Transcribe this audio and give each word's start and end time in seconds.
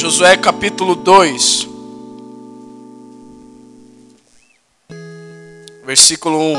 Josué 0.00 0.36
capítulo 0.36 0.94
2, 0.94 1.66
versículo 5.84 6.38
1. 6.38 6.54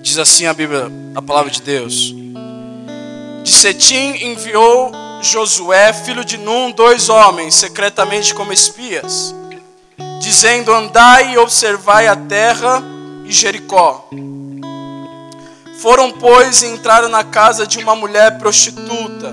Diz 0.00 0.18
assim 0.18 0.46
a 0.46 0.54
Bíblia, 0.54 0.86
a 1.16 1.20
palavra 1.20 1.50
de 1.50 1.62
Deus. 1.62 2.14
De 3.42 3.50
Setim 3.50 4.14
enviou 4.22 4.92
Josué, 5.20 5.92
filho 5.92 6.24
de 6.24 6.38
Num, 6.38 6.70
dois 6.70 7.08
homens, 7.08 7.56
secretamente 7.56 8.32
como 8.32 8.52
espias, 8.52 9.34
dizendo: 10.20 10.72
Andai 10.72 11.34
e 11.34 11.38
observai 11.38 12.06
a 12.06 12.14
terra 12.14 12.80
e 13.24 13.32
Jericó. 13.32 14.08
Foram, 15.86 16.10
pois, 16.10 16.64
e 16.64 16.66
entraram 16.66 17.08
na 17.08 17.22
casa 17.22 17.64
de 17.64 17.78
uma 17.78 17.94
mulher 17.94 18.38
prostituta, 18.38 19.32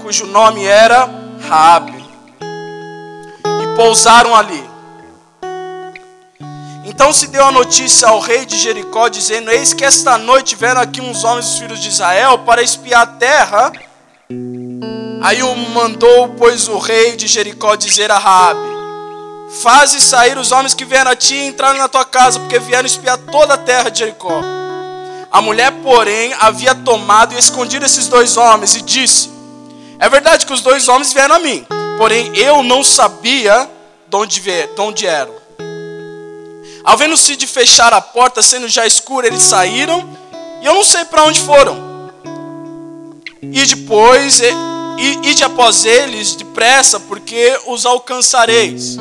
cujo 0.00 0.24
nome 0.24 0.64
era 0.64 1.06
Raabe, 1.46 2.02
e 2.40 3.76
pousaram 3.76 4.34
ali. 4.34 4.64
Então 6.86 7.12
se 7.12 7.26
deu 7.26 7.44
a 7.44 7.52
notícia 7.52 8.08
ao 8.08 8.18
rei 8.18 8.46
de 8.46 8.56
Jericó, 8.56 9.08
dizendo: 9.08 9.50
Eis 9.50 9.74
que 9.74 9.84
esta 9.84 10.16
noite 10.16 10.56
vieram 10.56 10.80
aqui 10.80 11.02
uns 11.02 11.22
homens 11.22 11.50
dos 11.50 11.58
filhos 11.58 11.78
de 11.78 11.90
Israel 11.90 12.38
para 12.38 12.62
espiar 12.62 13.02
a 13.02 13.06
terra. 13.06 13.70
Aí 15.20 15.42
o 15.42 15.54
mandou, 15.54 16.30
pois, 16.30 16.66
o 16.66 16.78
rei 16.78 17.14
de 17.14 17.26
Jericó 17.26 17.74
dizer 17.74 18.10
a 18.10 18.16
Raabe: 18.16 18.70
Faze 19.62 20.00
sair 20.00 20.38
os 20.38 20.50
homens 20.50 20.72
que 20.72 20.86
vieram 20.86 21.10
a 21.10 21.14
ti 21.14 21.34
e 21.34 21.48
entraram 21.48 21.78
na 21.78 21.88
tua 21.88 22.06
casa, 22.06 22.40
porque 22.40 22.58
vieram 22.58 22.86
espiar 22.86 23.18
toda 23.18 23.52
a 23.52 23.58
terra 23.58 23.90
de 23.90 23.98
Jericó. 23.98 24.63
A 25.34 25.42
mulher, 25.42 25.72
porém, 25.82 26.32
havia 26.38 26.76
tomado 26.76 27.34
e 27.34 27.38
escondido 27.40 27.84
esses 27.84 28.06
dois 28.06 28.36
homens 28.36 28.76
e 28.76 28.82
disse: 28.82 29.28
É 29.98 30.08
verdade 30.08 30.46
que 30.46 30.52
os 30.52 30.60
dois 30.60 30.86
homens 30.86 31.12
vieram 31.12 31.34
a 31.34 31.38
mim, 31.40 31.66
porém 31.98 32.30
eu 32.36 32.62
não 32.62 32.84
sabia 32.84 33.68
de 34.06 34.16
onde, 34.16 34.40
de 34.40 34.80
onde 34.80 35.04
eram. 35.08 35.34
Ao 36.84 36.96
vendo-se 36.96 37.34
de 37.34 37.48
fechar 37.48 37.92
a 37.92 38.00
porta, 38.00 38.42
sendo 38.42 38.68
já 38.68 38.86
escura, 38.86 39.26
eles 39.26 39.42
saíram 39.42 40.08
e 40.62 40.66
eu 40.66 40.72
não 40.72 40.84
sei 40.84 41.04
para 41.04 41.24
onde 41.24 41.40
foram. 41.40 42.12
E 43.42 43.66
depois, 43.66 44.40
e, 44.40 45.28
ide 45.28 45.42
após 45.42 45.84
eles 45.84 46.36
depressa, 46.36 47.00
porque 47.00 47.58
os 47.66 47.84
alcançareis. 47.84 48.96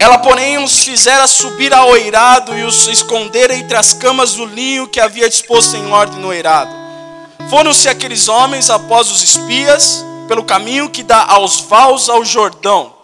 Ela, 0.00 0.16
porém, 0.16 0.56
os 0.56 0.82
fizera 0.82 1.26
subir 1.26 1.74
ao 1.74 1.94
eirado 1.94 2.56
e 2.56 2.62
os 2.62 2.88
esconder 2.88 3.50
entre 3.50 3.76
as 3.76 3.92
camas 3.92 4.32
do 4.32 4.46
linho 4.46 4.88
que 4.88 4.98
havia 4.98 5.28
disposto 5.28 5.76
em 5.76 5.90
ordem 5.92 6.18
no 6.18 6.32
eirado. 6.32 6.74
Foram-se 7.50 7.86
aqueles 7.86 8.26
homens 8.26 8.70
após 8.70 9.10
os 9.10 9.22
espias, 9.22 10.02
pelo 10.26 10.42
caminho 10.42 10.88
que 10.88 11.02
dá 11.02 11.26
aos 11.28 11.60
vals 11.60 12.08
ao 12.08 12.24
Jordão. 12.24 12.94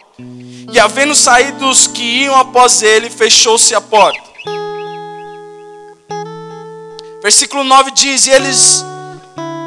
E 0.73 0.79
havendo 0.79 1.13
saído 1.13 1.69
os 1.69 1.85
que 1.85 2.01
iam 2.01 2.35
após 2.35 2.81
ele, 2.81 3.11
fechou-se 3.11 3.75
a 3.75 3.79
porta. 3.79 4.27
Versículo 7.21 7.63
9 7.63 7.91
diz: 7.91 8.25
E 8.25 8.31
eles, 8.31 8.83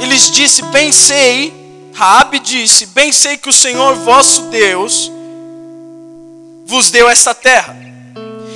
eles 0.01 0.33
disse: 0.33 0.63
Bem 0.63 0.91
sei, 0.91 1.93
Raabe 1.95 2.41
disse: 2.41 2.87
Bem 2.87 3.13
sei 3.13 3.37
que 3.37 3.49
o 3.49 3.53
Senhor 3.53 3.95
vosso 3.95 4.51
Deus 4.51 5.13
vos 6.71 6.89
deu 6.89 7.11
esta 7.11 7.35
terra, 7.35 7.77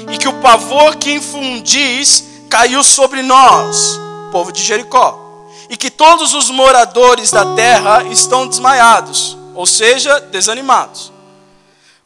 e 0.09 0.17
que 0.17 0.29
o 0.29 0.35
pavor 0.35 0.95
que 0.95 1.15
infundis 1.15 2.23
caiu 2.49 2.85
sobre 2.85 3.23
nós, 3.23 3.99
povo 4.31 4.53
de 4.53 4.63
Jericó, 4.63 5.19
e 5.69 5.77
que 5.77 5.91
todos 5.91 6.33
os 6.33 6.49
moradores 6.49 7.33
da 7.33 7.57
terra 7.57 8.05
estão 8.05 8.47
desmaiados, 8.47 9.37
ou 9.53 9.67
seja, 9.67 10.21
desanimados. 10.21 11.13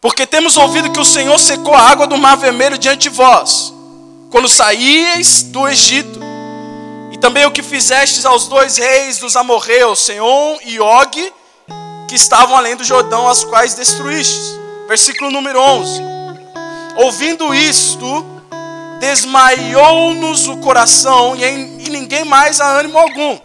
Porque 0.00 0.26
temos 0.26 0.56
ouvido 0.56 0.90
que 0.90 0.98
o 0.98 1.04
Senhor 1.04 1.38
secou 1.38 1.74
a 1.74 1.82
água 1.82 2.06
do 2.06 2.16
mar 2.16 2.38
vermelho 2.38 2.78
diante 2.78 3.02
de 3.02 3.10
vós, 3.10 3.74
quando 4.30 4.48
saíeis 4.48 5.42
do 5.42 5.68
Egito. 5.68 6.18
E 7.12 7.18
também 7.18 7.44
o 7.44 7.50
que 7.50 7.62
fizestes 7.62 8.24
aos 8.24 8.46
dois 8.46 8.78
reis 8.78 9.18
dos 9.18 9.36
amorreus, 9.36 9.98
Senhor 9.98 10.58
e 10.64 10.80
Og, 10.80 11.32
que 12.08 12.14
estavam 12.14 12.56
além 12.56 12.76
do 12.76 12.84
Jordão, 12.84 13.28
as 13.28 13.44
quais 13.44 13.74
destruístes. 13.74 14.67
Versículo 14.88 15.30
número 15.30 15.60
11. 15.60 16.00
Ouvindo 16.96 17.54
isto, 17.54 18.24
desmaiou-nos 18.98 20.48
o 20.48 20.56
coração 20.56 21.36
e, 21.36 21.44
em, 21.44 21.76
ninguém 21.90 22.24
mais 22.24 22.58
há 22.58 22.78
ânimo 22.78 22.96
algum, 22.96 23.38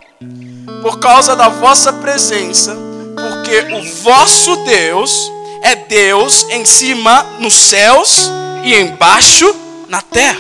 por 0.82 1.00
causa 1.00 1.36
da 1.36 1.50
vossa 1.50 1.92
presença, 1.92 2.74
porque 3.14 3.74
o 3.76 3.94
vosso 4.04 4.56
Deus 4.64 5.30
é 5.62 5.76
Deus 5.76 6.48
em 6.50 6.64
cima 6.64 7.24
nos 7.40 7.54
céus 7.54 8.32
e 8.64 8.76
embaixo 8.76 9.54
na 9.90 10.02
terra. 10.02 10.40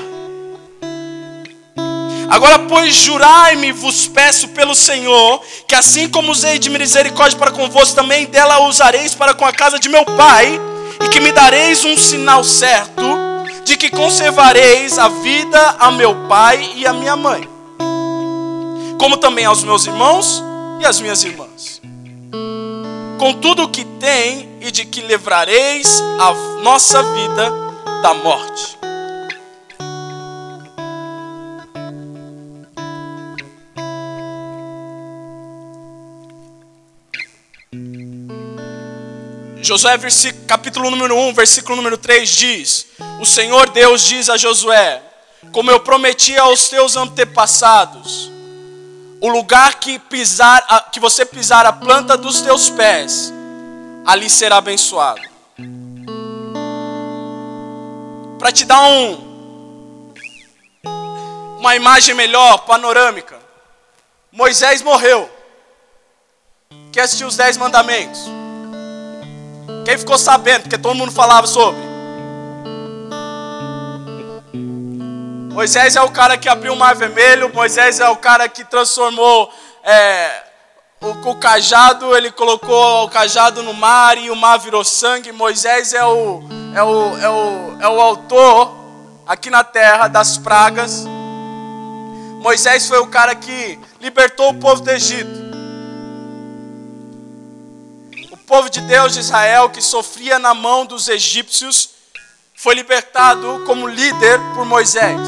Agora, 2.29 2.59
pois, 2.59 2.95
jurai-me, 2.95 3.73
vos 3.73 4.07
peço 4.07 4.47
pelo 4.47 4.73
Senhor, 4.73 5.41
que 5.67 5.75
assim 5.75 6.07
como 6.07 6.31
usei 6.31 6.57
de 6.57 6.69
misericórdia 6.69 7.37
para 7.37 7.51
convosco, 7.51 7.93
também 7.93 8.25
dela 8.25 8.61
usareis 8.61 9.13
para 9.13 9.33
com 9.33 9.45
a 9.45 9.51
casa 9.51 9.77
de 9.77 9.89
meu 9.89 10.05
pai, 10.05 10.59
e 11.01 11.09
que 11.09 11.19
me 11.19 11.31
dareis 11.31 11.85
um 11.85 11.97
sinal 11.97 12.43
certo 12.43 13.03
de 13.63 13.77
que 13.77 13.89
conservareis 13.89 14.97
a 14.97 15.07
vida 15.07 15.75
a 15.79 15.91
meu 15.91 16.13
pai 16.27 16.73
e 16.75 16.85
a 16.85 16.93
minha 16.93 17.15
mãe, 17.15 17.47
como 18.99 19.17
também 19.17 19.45
aos 19.45 19.63
meus 19.63 19.85
irmãos 19.85 20.43
e 20.81 20.85
às 20.85 20.99
minhas 20.99 21.23
irmãs 21.23 21.81
com 23.23 23.31
tudo 23.35 23.63
o 23.63 23.69
que 23.69 23.85
tem 23.85 24.49
e 24.59 24.69
de 24.69 24.83
que 24.83 24.99
livrareis 24.99 26.01
a 26.19 26.61
nossa 26.61 27.01
vida 27.01 27.49
da 28.01 28.13
morte. 28.13 28.82
Josué, 39.63 39.97
capítulo 40.45 40.91
número 40.91 41.17
1, 41.17 41.33
versículo 41.33 41.77
número 41.77 41.97
3 41.97 42.29
diz: 42.29 42.87
O 43.21 43.25
Senhor 43.25 43.69
Deus 43.69 44.01
diz 44.03 44.29
a 44.29 44.35
Josué: 44.35 45.01
Como 45.53 45.71
eu 45.71 45.79
prometi 45.79 46.37
aos 46.37 46.67
teus 46.67 46.97
antepassados, 46.97 48.29
o 49.21 49.29
lugar 49.29 49.75
que 49.75 49.97
pisar, 49.97 50.91
que 50.91 50.99
você 50.99 51.25
pisar 51.25 51.65
a 51.65 51.71
planta 51.71 52.17
dos 52.17 52.41
teus 52.41 52.69
pés, 52.69 53.33
ali 54.05 54.29
será 54.29 54.57
abençoado. 54.57 55.21
Para 58.37 58.51
te 58.51 58.65
dar 58.65 58.81
um 58.81 59.31
uma 61.57 61.77
imagem 61.77 62.13
melhor, 62.13 62.65
panorâmica. 62.65 63.39
Moisés 64.29 64.81
morreu. 64.81 65.31
Quem 66.91 67.01
assistiu 67.01 67.27
os 67.27 67.37
dez 67.37 67.55
mandamentos? 67.55 68.32
Quem 69.85 69.97
ficou 69.97 70.17
sabendo? 70.17 70.61
Porque 70.61 70.77
todo 70.77 70.95
mundo 70.95 71.11
falava 71.11 71.45
sobre. 71.45 71.93
Moisés 75.53 75.95
é 75.95 76.01
o 76.01 76.09
cara 76.09 76.37
que 76.37 76.49
abriu 76.49 76.73
o 76.73 76.75
mar 76.75 76.95
vermelho, 76.95 77.53
Moisés 77.53 77.99
é 77.99 78.09
o 78.09 78.15
cara 78.15 78.49
que 78.49 78.63
transformou 78.65 79.53
é, 79.83 80.43
o, 80.99 81.29
o, 81.29 81.35
cajado, 81.35 82.15
ele 82.15 82.31
colocou 82.31 83.03
o 83.03 83.09
cajado 83.09 83.61
no 83.61 83.73
mar 83.73 84.17
e 84.17 84.31
o 84.31 84.35
mar 84.35 84.57
virou 84.57 84.83
sangue. 84.83 85.31
Moisés 85.31 85.93
é 85.93 86.03
o, 86.03 86.41
é 86.73 86.81
o, 86.81 87.17
é 87.19 87.29
o, 87.29 87.77
é 87.81 87.87
o 87.87 88.01
autor 88.01 88.75
aqui 89.27 89.51
na 89.51 89.63
terra 89.63 90.07
das 90.07 90.37
pragas. 90.39 91.05
Moisés 92.41 92.87
foi 92.87 92.99
o 92.99 93.07
cara 93.07 93.35
que 93.35 93.79
libertou 94.01 94.49
o 94.49 94.55
povo 94.55 94.81
do 94.81 94.89
Egito. 94.89 95.52
Povo 98.53 98.69
de 98.69 98.81
Deus 98.81 99.13
de 99.13 99.19
Israel 99.19 99.67
que 99.67 99.81
sofria 99.81 100.37
na 100.37 100.53
mão 100.53 100.85
dos 100.85 101.07
egípcios 101.07 101.89
foi 102.53 102.75
libertado 102.75 103.63
como 103.65 103.87
líder 103.87 104.39
por 104.53 104.63
Moisés. 104.63 105.27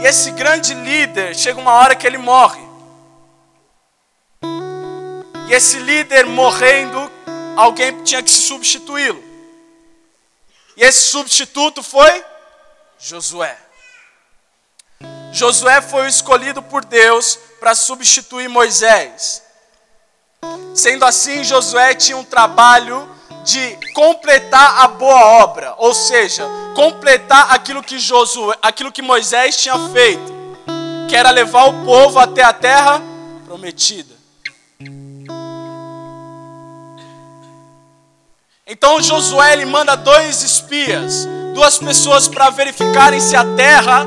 E 0.00 0.06
esse 0.06 0.30
grande 0.30 0.72
líder, 0.72 1.36
chega 1.36 1.60
uma 1.60 1.72
hora 1.72 1.94
que 1.94 2.06
ele 2.06 2.16
morre. 2.16 2.62
E 5.46 5.52
esse 5.52 5.78
líder 5.80 6.24
morrendo, 6.24 7.12
alguém 7.54 8.02
tinha 8.02 8.22
que 8.22 8.30
substituí-lo. 8.30 9.22
E 10.74 10.82
esse 10.82 11.02
substituto 11.10 11.82
foi 11.82 12.24
Josué. 12.98 13.58
Josué 15.34 15.82
foi 15.82 16.08
escolhido 16.08 16.62
por 16.62 16.82
Deus 16.82 17.38
para 17.60 17.74
substituir 17.74 18.48
Moisés. 18.48 19.49
Sendo 20.74 21.04
assim, 21.04 21.42
Josué 21.42 21.94
tinha 21.94 22.16
um 22.16 22.24
trabalho 22.24 23.08
de 23.44 23.78
completar 23.94 24.84
a 24.84 24.88
boa 24.88 25.42
obra, 25.42 25.74
ou 25.78 25.94
seja, 25.94 26.46
completar 26.74 27.52
aquilo 27.52 27.82
que 27.82 27.98
Josué, 27.98 28.56
aquilo 28.62 28.92
que 28.92 29.02
Moisés 29.02 29.56
tinha 29.56 29.76
feito, 29.90 30.32
que 31.08 31.16
era 31.16 31.30
levar 31.30 31.64
o 31.64 31.84
povo 31.84 32.18
até 32.18 32.42
a 32.42 32.52
terra 32.52 33.02
prometida. 33.46 34.14
Então 38.66 39.02
Josué 39.02 39.54
ele 39.54 39.64
manda 39.64 39.96
dois 39.96 40.42
espias, 40.42 41.26
duas 41.54 41.78
pessoas 41.78 42.28
para 42.28 42.50
verificarem 42.50 43.18
se 43.20 43.34
a 43.34 43.44
terra 43.56 44.06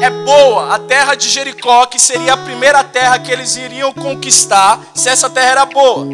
é 0.00 0.10
boa, 0.10 0.74
a 0.74 0.78
terra 0.78 1.14
de 1.14 1.28
Jericó, 1.28 1.86
que 1.86 1.98
seria 1.98 2.34
a 2.34 2.36
primeira 2.36 2.82
terra 2.82 3.18
que 3.18 3.30
eles 3.30 3.56
iriam 3.56 3.92
conquistar, 3.92 4.80
se 4.94 5.08
essa 5.08 5.28
terra 5.28 5.50
era 5.50 5.66
boa. 5.66 6.06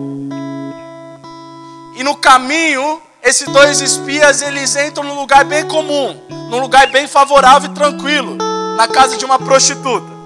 E 1.97 2.03
no 2.03 2.17
caminho, 2.17 3.01
esses 3.23 3.49
dois 3.49 3.81
espias 3.81 4.43
eles 4.43 4.77
entram 4.77 5.05
num 5.05 5.19
lugar 5.19 5.45
bem 5.45 5.67
comum, 5.67 6.21
num 6.51 6.61
lugar 6.61 6.87
bem 6.89 7.07
favorável 7.07 7.71
e 7.71 7.75
tranquilo, 7.75 8.37
na 8.77 8.89
casa 8.89 9.17
de 9.17 9.25
uma 9.25 9.39
prostituta. 9.39 10.19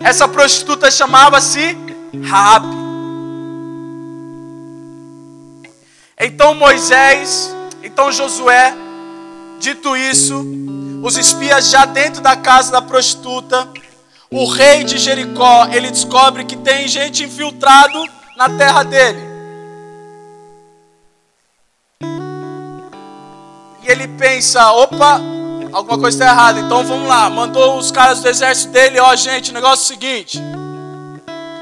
Essa 0.00 0.28
prostituta 0.28 0.90
chamava-se 0.90 1.76
Raabe. 2.24 2.76
Então 6.20 6.54
Moisés, 6.54 7.54
então 7.82 8.10
Josué, 8.10 8.74
dito 9.58 9.96
isso, 9.96 10.44
os 11.02 11.16
espias 11.16 11.70
já 11.70 11.84
dentro 11.84 12.22
da 12.22 12.36
casa 12.36 12.72
da 12.72 12.82
prostituta, 12.82 13.68
o 14.30 14.46
rei 14.46 14.84
de 14.84 14.98
Jericó, 14.98 15.66
ele 15.72 15.90
descobre 15.90 16.44
que 16.44 16.56
tem 16.56 16.86
gente 16.86 17.24
infiltrado 17.24 18.04
na 18.36 18.48
terra 18.50 18.82
dele. 18.82 19.20
E 23.82 23.90
ele 23.90 24.06
pensa, 24.08 24.70
opa, 24.72 25.20
alguma 25.72 25.98
coisa 25.98 26.16
está 26.16 26.30
errada, 26.30 26.60
então 26.60 26.84
vamos 26.84 27.08
lá. 27.08 27.30
Mandou 27.30 27.78
os 27.78 27.90
caras 27.90 28.20
do 28.20 28.28
exército 28.28 28.70
dele, 28.70 29.00
ó, 29.00 29.16
gente, 29.16 29.50
o 29.50 29.54
negócio 29.54 29.82
é 29.82 29.84
o 29.84 29.98
seguinte. 29.98 30.38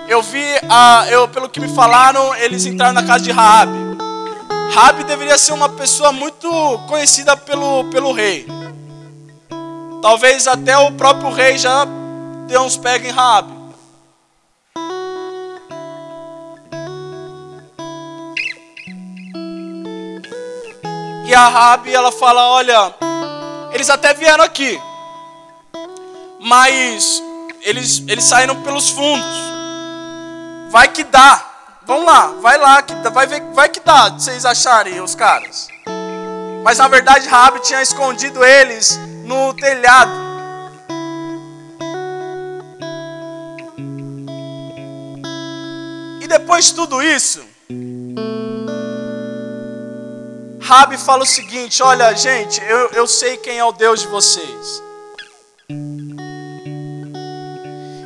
Eu 0.09 0.23
vi, 0.23 0.45
a, 0.69 1.07
eu, 1.09 1.29
pelo 1.29 1.49
que 1.49 1.61
me 1.61 1.69
falaram, 1.69 2.35
eles 2.37 2.67
entraram 2.67 2.95
na 2.95 3.03
casa 3.05 3.25
de 3.25 3.31
Raabe. 3.31 3.86
Rabi 4.75 5.05
deveria 5.05 5.39
ser 5.39 5.53
uma 5.53 5.69
pessoa 5.69 6.13
muito 6.13 6.49
conhecida 6.89 7.37
pelo, 7.37 7.85
pelo 7.91 8.13
rei. 8.13 8.47
Talvez 10.03 10.47
até 10.47 10.77
o 10.77 10.93
próprio 10.93 11.31
rei 11.31 11.59
já 11.59 11.87
deu 12.47 12.63
uns 12.63 12.77
pega 12.77 13.09
em 13.09 13.11
Rabi. 13.11 13.55
E 21.27 21.35
a 21.35 21.49
Rabi, 21.49 21.93
ela 21.93 22.12
fala, 22.12 22.49
olha, 22.51 22.95
eles 23.73 23.91
até 23.91 24.15
vieram 24.15 24.45
aqui, 24.45 24.81
mas 26.41 27.21
eles, 27.62 28.05
eles 28.07 28.25
saíram 28.25 28.62
pelos 28.62 28.91
fundos. 28.91 29.37
Vai 30.71 30.87
que 30.87 31.03
dá. 31.03 31.56
Vamos 31.87 32.05
lá, 32.05 32.33
vai 32.41 32.59
lá, 32.59 32.83
que 32.83 32.93
vai, 33.11 33.29
ver, 33.29 33.43
vai 33.53 33.69
que 33.69 33.79
dá, 33.79 34.09
vocês 34.09 34.44
acharem 34.44 35.00
os 35.00 35.15
caras. 35.15 35.69
Mas 36.65 36.79
na 36.79 36.88
verdade 36.88 37.29
Rabi 37.29 37.61
tinha 37.61 37.81
escondido 37.81 38.44
eles 38.44 38.99
no 39.25 39.55
telhado. 39.55 40.11
E 46.21 46.27
depois 46.27 46.65
de 46.65 46.75
tudo 46.75 47.00
isso, 47.00 47.44
Rabi 50.61 50.99
fala 50.99 51.23
o 51.23 51.27
seguinte: 51.27 51.85
Olha, 51.85 52.12
gente, 52.17 52.61
eu, 52.65 52.88
eu 52.94 53.06
sei 53.06 53.37
quem 53.37 53.61
é 53.61 53.65
o 53.65 53.71
Deus 53.71 54.00
de 54.00 54.09
vocês. 54.09 54.83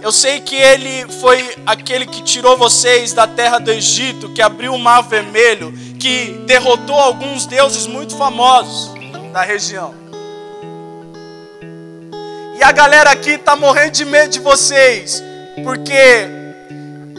Eu 0.03 0.11
sei 0.11 0.41
que 0.41 0.57
ele 0.57 1.07
foi 1.21 1.55
aquele 1.67 2.07
que 2.07 2.23
tirou 2.23 2.57
vocês 2.57 3.13
da 3.13 3.27
terra 3.27 3.59
do 3.59 3.71
Egito, 3.71 4.33
que 4.33 4.41
abriu 4.41 4.73
o 4.73 4.79
mar 4.79 5.03
vermelho, 5.03 5.73
que 5.99 6.43
derrotou 6.47 6.99
alguns 6.99 7.45
deuses 7.45 7.87
muito 7.87 8.17
famosos 8.17 8.95
da 9.31 9.43
região. 9.43 9.95
E 12.57 12.63
a 12.63 12.73
galera 12.73 13.11
aqui 13.11 13.33
está 13.33 13.55
morrendo 13.55 13.93
de 13.93 14.07
medo 14.07 14.31
de 14.31 14.41
vocês, 14.41 15.23
porque 15.63 16.27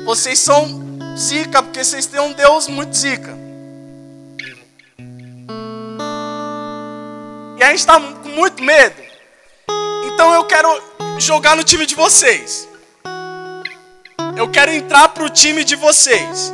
vocês 0.05 0.39
são 0.39 0.81
zica, 1.15 1.61
porque 1.61 1.83
vocês 1.83 2.07
têm 2.07 2.19
um 2.19 2.33
Deus 2.33 2.67
muito 2.67 2.97
zica. 2.97 3.37
E 7.59 7.63
a 7.63 7.67
gente 7.67 7.79
está 7.79 7.99
com 7.99 8.29
muito 8.29 8.63
medo. 8.63 8.95
Então 10.07 10.33
eu 10.33 10.43
quero 10.45 10.67
jogar 11.19 11.55
no 11.55 11.63
time 11.63 11.85
de 11.85 11.93
vocês. 11.93 12.70
Eu 14.35 14.49
quero 14.49 14.71
entrar 14.71 15.09
para 15.09 15.23
o 15.23 15.29
time 15.29 15.63
de 15.63 15.75
vocês. 15.75 16.53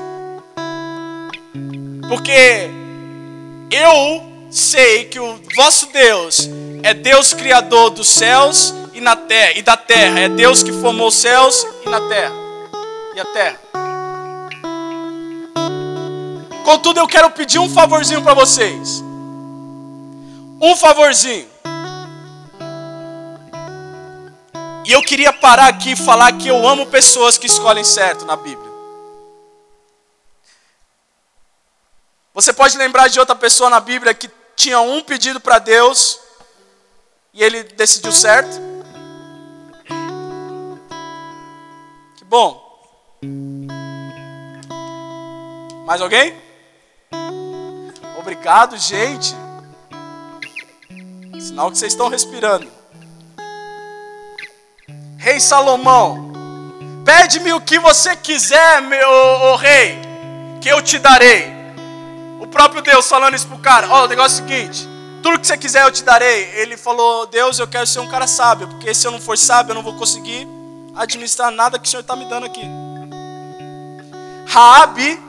Porque 2.08 2.70
eu 3.72 4.26
sei 4.50 5.06
que 5.06 5.20
o 5.20 5.40
vosso 5.56 5.88
Deus 5.88 6.50
é 6.84 6.94
Deus 6.94 7.34
criador 7.34 7.90
dos 7.90 8.08
céus 8.08 8.74
e 8.94 9.02
na 9.02 9.16
terra 9.16 9.52
e 9.58 9.62
da 9.62 9.78
terra, 9.78 10.20
é 10.22 10.30
Deus 10.30 10.64
que 10.64 10.72
formou 10.72 11.08
os 11.10 11.16
céus 11.16 11.66
e 11.86 11.90
na 11.90 12.02
terra 12.08 12.34
e 13.16 13.20
a 13.20 13.26
terra. 13.26 13.60
Contudo, 16.64 17.00
eu 17.00 17.08
quero 17.08 17.30
pedir 17.32 17.60
um 17.60 17.70
favorzinho 17.70 18.22
para 18.22 18.34
vocês. 18.34 19.04
Um 20.62 20.76
favorzinho. 20.76 21.46
E 24.88 24.94
eu 24.94 25.02
queria 25.02 25.34
parar 25.34 25.68
aqui 25.68 25.92
e 25.92 25.96
falar 25.98 26.32
que 26.38 26.48
eu 26.48 26.66
amo 26.66 26.86
pessoas 26.86 27.38
que 27.38 27.46
escolhem 27.46 27.84
certo 27.84 28.24
na 28.24 28.38
Bíblia. 28.38 28.72
Você 32.34 32.54
pode 32.54 32.78
lembrar 32.78 33.10
de 33.10 33.20
outra 33.20 33.36
pessoa 33.36 33.70
na 33.70 33.82
Bíblia 33.82 34.14
que 34.14 34.32
tinha 34.56 34.80
um 34.80 35.04
pedido 35.04 35.42
para 35.42 35.60
Deus 35.60 36.22
e 37.34 37.44
ele 37.44 37.64
decidiu 37.64 38.14
certo? 38.14 38.62
Que 42.16 42.24
bom. 42.24 42.64
Mais 45.86 46.00
alguém? 46.00 46.34
Obrigado, 48.18 48.78
gente. 48.78 49.36
Sinal 51.42 51.72
que 51.72 51.78
vocês 51.78 51.92
estão 51.92 52.08
respirando. 52.08 52.77
Rei 55.28 55.42
Salomão, 55.42 56.32
pede-me 57.04 57.52
o 57.52 57.60
que 57.60 57.78
você 57.80 58.16
quiser, 58.16 58.82
meu 58.82 59.10
oh, 59.10 59.58
rei, 59.58 60.00
que 60.62 60.70
eu 60.70 60.82
te 60.82 60.98
darei. 60.98 61.52
O 62.40 62.48
próprio 62.48 62.82
Deus 62.82 63.10
falando 63.10 63.36
isso 63.36 63.46
pro 63.46 63.58
cara: 63.58 63.90
Ó, 63.90 64.00
oh, 64.00 64.06
o 64.06 64.08
negócio 64.08 64.40
é 64.40 64.46
o 64.46 64.48
seguinte: 64.48 64.88
tudo 65.22 65.38
que 65.38 65.46
você 65.46 65.58
quiser 65.58 65.84
eu 65.84 65.92
te 65.92 66.02
darei. 66.02 66.50
Ele 66.54 66.78
falou: 66.78 67.26
Deus, 67.26 67.60
eu 67.60 67.68
quero 67.68 67.86
ser 67.86 68.00
um 68.00 68.08
cara 68.08 68.26
sábio, 68.26 68.70
porque 68.70 68.94
se 68.94 69.06
eu 69.06 69.12
não 69.12 69.20
for 69.20 69.38
sábio, 69.38 69.72
eu 69.72 69.76
não 69.76 69.84
vou 69.84 69.96
conseguir 69.96 70.48
administrar 70.96 71.52
nada 71.52 71.78
que 71.78 71.86
o 71.86 71.92
Senhor 71.92 72.04
está 72.04 72.16
me 72.16 72.24
dando 72.24 72.46
aqui. 72.46 72.64
Raabe 74.48 75.22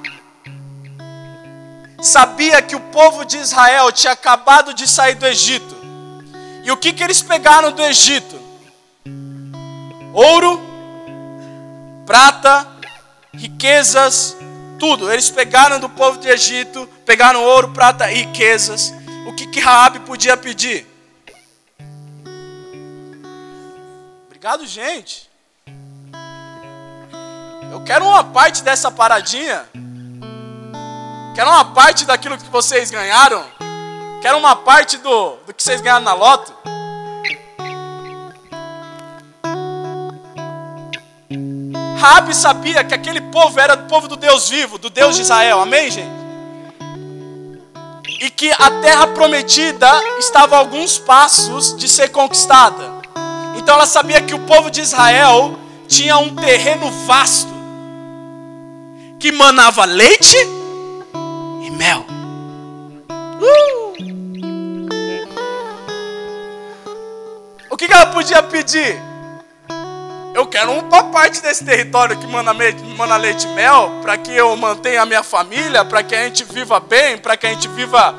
sabia 2.00 2.62
que 2.62 2.76
o 2.76 2.80
povo 2.92 3.24
de 3.24 3.36
Israel 3.36 3.90
tinha 3.90 4.12
acabado 4.12 4.72
de 4.72 4.86
sair 4.86 5.16
do 5.16 5.26
Egito. 5.26 5.76
E 6.62 6.70
o 6.70 6.76
que, 6.76 6.92
que 6.92 7.02
eles 7.02 7.20
pegaram 7.20 7.72
do 7.72 7.82
Egito? 7.82 8.37
Ouro, 10.18 10.60
prata, 12.04 12.66
riquezas, 13.32 14.36
tudo. 14.76 15.12
Eles 15.12 15.30
pegaram 15.30 15.78
do 15.78 15.88
povo 15.88 16.18
de 16.18 16.28
Egito, 16.28 16.88
pegaram 17.06 17.44
ouro, 17.44 17.68
prata 17.68 18.10
e 18.10 18.22
riquezas. 18.24 18.92
O 19.28 19.32
que 19.34 19.46
que 19.46 19.60
Raabe 19.60 20.00
podia 20.00 20.36
pedir? 20.36 20.86
Obrigado, 24.26 24.66
gente. 24.66 25.30
Eu 27.70 27.80
quero 27.84 28.04
uma 28.04 28.24
parte 28.24 28.62
dessa 28.64 28.90
paradinha. 28.90 29.68
Quero 31.34 31.48
uma 31.48 31.66
parte 31.66 32.04
daquilo 32.04 32.36
que 32.36 32.50
vocês 32.50 32.90
ganharam. 32.90 33.44
Quero 34.20 34.36
uma 34.38 34.56
parte 34.56 34.96
do, 34.96 35.36
do 35.46 35.54
que 35.54 35.62
vocês 35.62 35.80
ganharam 35.80 36.04
na 36.04 36.12
loto. 36.12 36.52
Rabi 41.98 42.34
sabia 42.34 42.84
que 42.84 42.94
aquele 42.94 43.20
povo 43.20 43.58
era 43.58 43.76
do 43.76 43.88
povo 43.88 44.06
do 44.06 44.16
Deus 44.16 44.48
vivo, 44.48 44.78
do 44.78 44.88
Deus 44.88 45.16
de 45.16 45.22
Israel. 45.22 45.60
Amém, 45.60 45.90
gente? 45.90 46.18
E 48.20 48.30
que 48.30 48.50
a 48.52 48.70
terra 48.80 49.08
prometida 49.08 49.90
estava 50.18 50.56
a 50.56 50.58
alguns 50.60 50.96
passos 50.98 51.76
de 51.76 51.88
ser 51.88 52.10
conquistada. 52.10 52.98
Então 53.56 53.74
ela 53.74 53.86
sabia 53.86 54.22
que 54.22 54.34
o 54.34 54.38
povo 54.40 54.70
de 54.70 54.80
Israel 54.80 55.58
tinha 55.88 56.16
um 56.18 56.34
terreno 56.34 56.90
vasto, 57.06 57.52
que 59.18 59.32
manava 59.32 59.84
leite 59.84 60.36
e 61.64 61.70
mel. 61.70 62.04
Uh! 63.40 63.88
O 67.70 67.76
que, 67.76 67.92
ela 67.92 68.06
podia 68.06 68.42
pedir? 68.42 69.07
Eu 70.38 70.46
quero 70.46 70.70
uma 70.70 71.02
parte 71.02 71.42
desse 71.42 71.64
território 71.64 72.16
que 72.16 72.24
manda, 72.24 72.54
manda 72.54 73.16
leite 73.16 73.44
e 73.44 73.50
mel, 73.54 73.98
para 74.00 74.16
que 74.16 74.30
eu 74.30 74.56
mantenha 74.56 75.02
a 75.02 75.04
minha 75.04 75.24
família, 75.24 75.84
para 75.84 76.00
que 76.00 76.14
a 76.14 76.22
gente 76.22 76.44
viva 76.44 76.78
bem, 76.78 77.18
para 77.18 77.36
que 77.36 77.44
a 77.44 77.50
gente 77.50 77.66
viva 77.66 78.14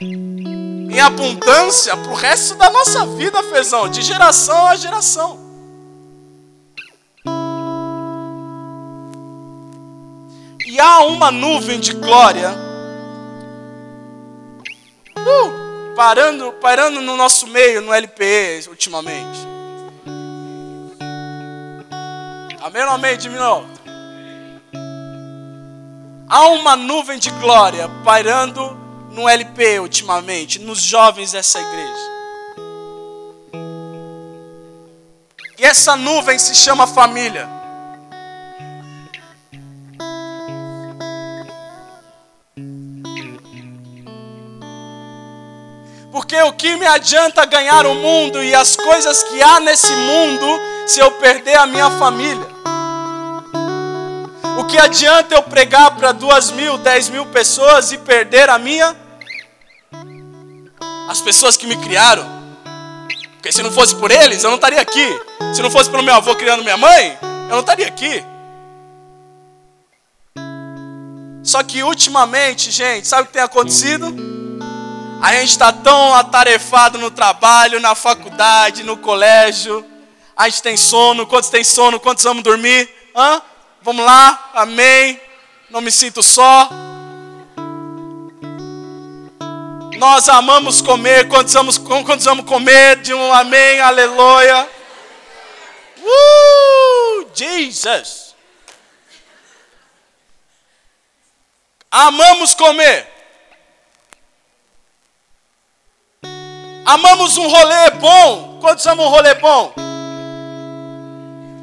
em 0.00 0.98
abundância 0.98 1.94
para 1.94 2.10
o 2.10 2.14
resto 2.14 2.54
da 2.54 2.70
nossa 2.70 3.04
vida, 3.04 3.42
fezão, 3.42 3.90
de 3.90 4.00
geração 4.00 4.66
a 4.66 4.74
geração. 4.74 5.38
E 10.66 10.80
há 10.80 11.00
uma 11.00 11.30
nuvem 11.30 11.78
de 11.78 11.92
glória 11.92 12.54
uh, 15.18 15.94
parando, 15.94 16.52
parando 16.52 17.02
no 17.02 17.18
nosso 17.18 17.48
meio, 17.48 17.82
no 17.82 17.92
LPE, 17.92 18.66
ultimamente. 18.70 19.61
Amém 22.62 22.84
ou 22.84 22.90
amém? 22.90 23.18
Diminua. 23.18 23.64
Há 26.28 26.46
uma 26.50 26.76
nuvem 26.76 27.18
de 27.18 27.28
glória 27.32 27.90
pairando 28.04 28.78
no 29.10 29.28
LP 29.28 29.80
ultimamente, 29.80 30.60
nos 30.60 30.80
jovens 30.80 31.32
dessa 31.32 31.60
igreja. 31.60 32.12
E 35.58 35.64
essa 35.64 35.96
nuvem 35.96 36.38
se 36.38 36.54
chama 36.54 36.86
família. 36.86 37.48
Porque 46.12 46.40
o 46.42 46.52
que 46.52 46.76
me 46.76 46.86
adianta 46.86 47.44
ganhar 47.44 47.84
o 47.86 47.94
mundo 47.96 48.40
e 48.40 48.54
as 48.54 48.76
coisas 48.76 49.24
que 49.24 49.42
há 49.42 49.58
nesse 49.58 49.92
mundo 49.92 50.46
se 50.86 51.00
eu 51.00 51.10
perder 51.12 51.56
a 51.56 51.66
minha 51.66 51.90
família? 51.98 52.51
O 54.58 54.64
que 54.64 54.78
adianta 54.78 55.34
eu 55.34 55.42
pregar 55.42 55.96
para 55.96 56.12
duas 56.12 56.50
mil, 56.50 56.76
dez 56.78 57.08
mil 57.08 57.26
pessoas 57.26 57.90
e 57.92 57.98
perder 57.98 58.48
a 58.50 58.58
minha? 58.58 58.96
As 61.08 61.20
pessoas 61.20 61.56
que 61.56 61.66
me 61.66 61.76
criaram. 61.76 62.26
Porque 63.34 63.50
se 63.50 63.62
não 63.62 63.72
fosse 63.72 63.94
por 63.96 64.10
eles, 64.10 64.44
eu 64.44 64.50
não 64.50 64.56
estaria 64.56 64.80
aqui. 64.80 65.20
Se 65.54 65.62
não 65.62 65.70
fosse 65.70 65.90
pelo 65.90 66.02
meu 66.02 66.14
avô 66.14 66.34
criando 66.36 66.62
minha 66.62 66.76
mãe, 66.76 67.18
eu 67.22 67.50
não 67.50 67.60
estaria 67.60 67.86
aqui. 67.86 68.24
Só 71.42 71.62
que 71.62 71.82
ultimamente, 71.82 72.70
gente, 72.70 73.08
sabe 73.08 73.22
o 73.22 73.26
que 73.26 73.32
tem 73.32 73.42
acontecido? 73.42 74.14
A 75.20 75.32
gente 75.34 75.50
está 75.50 75.72
tão 75.72 76.14
atarefado 76.14 76.98
no 76.98 77.10
trabalho, 77.10 77.80
na 77.80 77.94
faculdade, 77.94 78.82
no 78.82 78.96
colégio. 78.96 79.84
A 80.36 80.48
gente 80.48 80.62
tem 80.62 80.76
sono. 80.76 81.26
Quantos 81.26 81.50
tem 81.50 81.64
sono? 81.64 81.98
Quantos 81.98 82.24
vamos 82.24 82.42
dormir? 82.42 82.88
Hã? 83.14 83.42
Vamos 83.84 84.04
lá, 84.04 84.50
amém. 84.54 85.20
Não 85.68 85.80
me 85.80 85.90
sinto 85.90 86.22
só. 86.22 86.68
Nós 89.98 90.28
amamos 90.28 90.80
comer, 90.80 91.28
quantos 91.28 91.52
vamos, 91.52 91.78
quantos 91.78 92.24
vamos 92.24 92.44
comer? 92.44 92.96
De 92.96 93.12
um 93.12 93.32
amém, 93.32 93.80
aleluia. 93.80 94.68
Uh, 95.98 97.26
Jesus. 97.34 98.36
Amamos 101.90 102.54
comer. 102.54 103.08
Amamos 106.84 107.36
um 107.36 107.48
rolê 107.48 107.90
bom. 107.92 108.58
Quantos 108.60 108.86
amam 108.86 109.06
um 109.06 109.10
rolê 109.10 109.34
bom? 109.34 109.74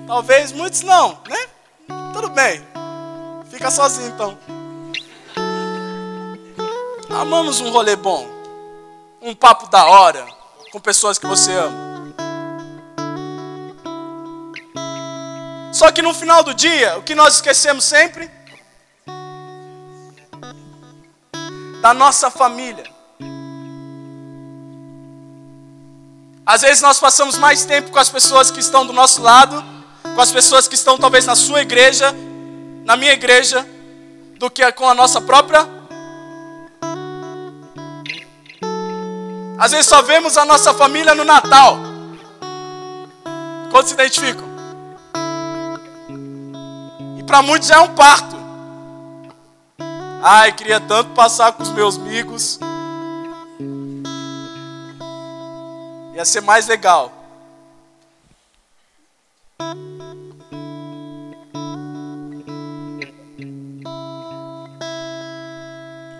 Talvez 0.05 0.51
muitos 0.51 0.81
não, 0.81 1.21
né? 1.27 1.58
Tudo 2.13 2.29
bem. 2.29 2.65
Fica 3.49 3.69
sozinho 3.71 4.09
então. 4.09 4.37
Amamos 7.09 7.59
um 7.59 7.69
rolê 7.71 7.95
bom. 7.95 8.27
Um 9.21 9.35
papo 9.35 9.67
da 9.69 9.85
hora 9.85 10.25
com 10.71 10.79
pessoas 10.79 11.17
que 11.17 11.27
você 11.27 11.53
ama. 11.53 11.89
Só 15.73 15.91
que 15.91 16.01
no 16.01 16.13
final 16.13 16.43
do 16.43 16.53
dia, 16.53 16.97
o 16.97 17.03
que 17.03 17.15
nós 17.15 17.35
esquecemos 17.35 17.85
sempre? 17.85 18.29
Da 21.81 21.93
nossa 21.93 22.29
família. 22.29 22.83
Às 26.45 26.61
vezes 26.61 26.81
nós 26.81 26.99
passamos 26.99 27.37
mais 27.37 27.63
tempo 27.65 27.91
com 27.91 27.99
as 27.99 28.09
pessoas 28.09 28.49
que 28.49 28.59
estão 28.59 28.85
do 28.85 28.91
nosso 28.91 29.21
lado 29.21 29.78
com 30.15 30.21
as 30.21 30.31
pessoas 30.31 30.67
que 30.67 30.75
estão 30.75 30.97
talvez 30.97 31.25
na 31.25 31.35
sua 31.35 31.61
igreja, 31.61 32.13
na 32.83 32.95
minha 32.95 33.13
igreja, 33.13 33.67
do 34.37 34.49
que 34.49 34.69
com 34.71 34.87
a 34.87 34.93
nossa 34.93 35.19
própria. 35.19 35.67
Às 39.57 39.71
vezes 39.71 39.87
só 39.87 40.01
vemos 40.01 40.37
a 40.37 40.45
nossa 40.45 40.73
família 40.73 41.13
no 41.13 41.25
Natal. 41.25 41.77
Quantos 43.69 43.89
se 43.89 43.93
identificam? 43.93 44.47
E 47.17 47.23
para 47.23 47.41
muitos 47.41 47.69
é 47.69 47.77
um 47.77 47.93
parto. 47.93 48.37
Ai, 50.23 50.51
queria 50.53 50.79
tanto 50.79 51.11
passar 51.11 51.51
com 51.51 51.63
os 51.63 51.69
meus 51.69 51.97
amigos. 51.97 52.59
Ia 56.15 56.25
ser 56.25 56.41
mais 56.41 56.67
legal. 56.67 57.18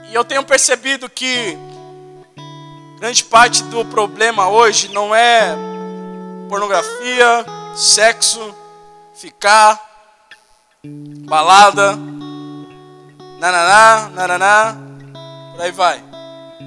E 0.10 0.16
eu 0.16 0.24
tenho 0.24 0.44
percebido 0.44 1.08
que 1.08 1.56
grande 2.98 3.24
parte 3.24 3.64
do 3.64 3.86
problema 3.86 4.50
hoje 4.50 4.88
não 4.90 5.14
é 5.14 5.56
pornografia, 6.50 7.46
sexo, 7.76 8.56
ficar, 9.14 9.80
balada, 11.28 11.96
nananá, 13.38 14.10
nananá, 14.10 14.78
por 15.52 15.62
aí 15.62 15.72
vai. 15.72 16.04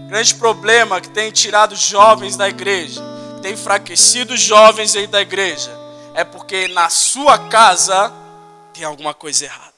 Grande 0.09 0.37
problema 0.37 1.01
que 1.01 1.09
tem 1.09 1.33
tirado 1.33 1.75
jovens 1.75 2.37
da 2.37 2.49
igreja, 2.49 3.03
que 3.35 3.43
tem 3.43 3.55
enfraquecido 3.55 4.37
jovens 4.37 4.95
aí 4.95 5.09
da 5.09 5.21
igreja, 5.21 5.71
é 6.15 6.23
porque 6.23 6.69
na 6.69 6.89
sua 6.89 7.39
casa 7.49 8.13
tem 8.73 8.85
alguma 8.85 9.13
coisa 9.13 9.47
errada. 9.47 9.72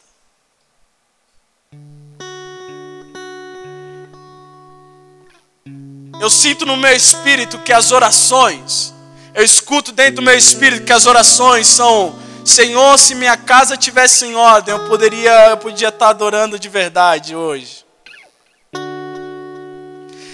Eu 6.24 6.30
sinto 6.30 6.64
no 6.64 6.74
meu 6.74 6.96
espírito 6.96 7.58
que 7.58 7.70
as 7.70 7.92
orações, 7.92 8.94
eu 9.34 9.44
escuto 9.44 9.92
dentro 9.92 10.14
do 10.14 10.22
meu 10.22 10.34
espírito 10.34 10.86
que 10.86 10.92
as 10.94 11.04
orações 11.04 11.66
são: 11.66 12.18
Senhor, 12.42 12.98
se 12.98 13.14
minha 13.14 13.36
casa 13.36 13.76
tivesse 13.76 14.24
em 14.24 14.34
ordem, 14.34 14.74
eu 14.74 14.88
poderia, 14.88 15.50
eu 15.50 15.58
podia 15.58 15.90
estar 15.90 16.08
adorando 16.08 16.58
de 16.58 16.66
verdade 16.66 17.36
hoje. 17.36 17.84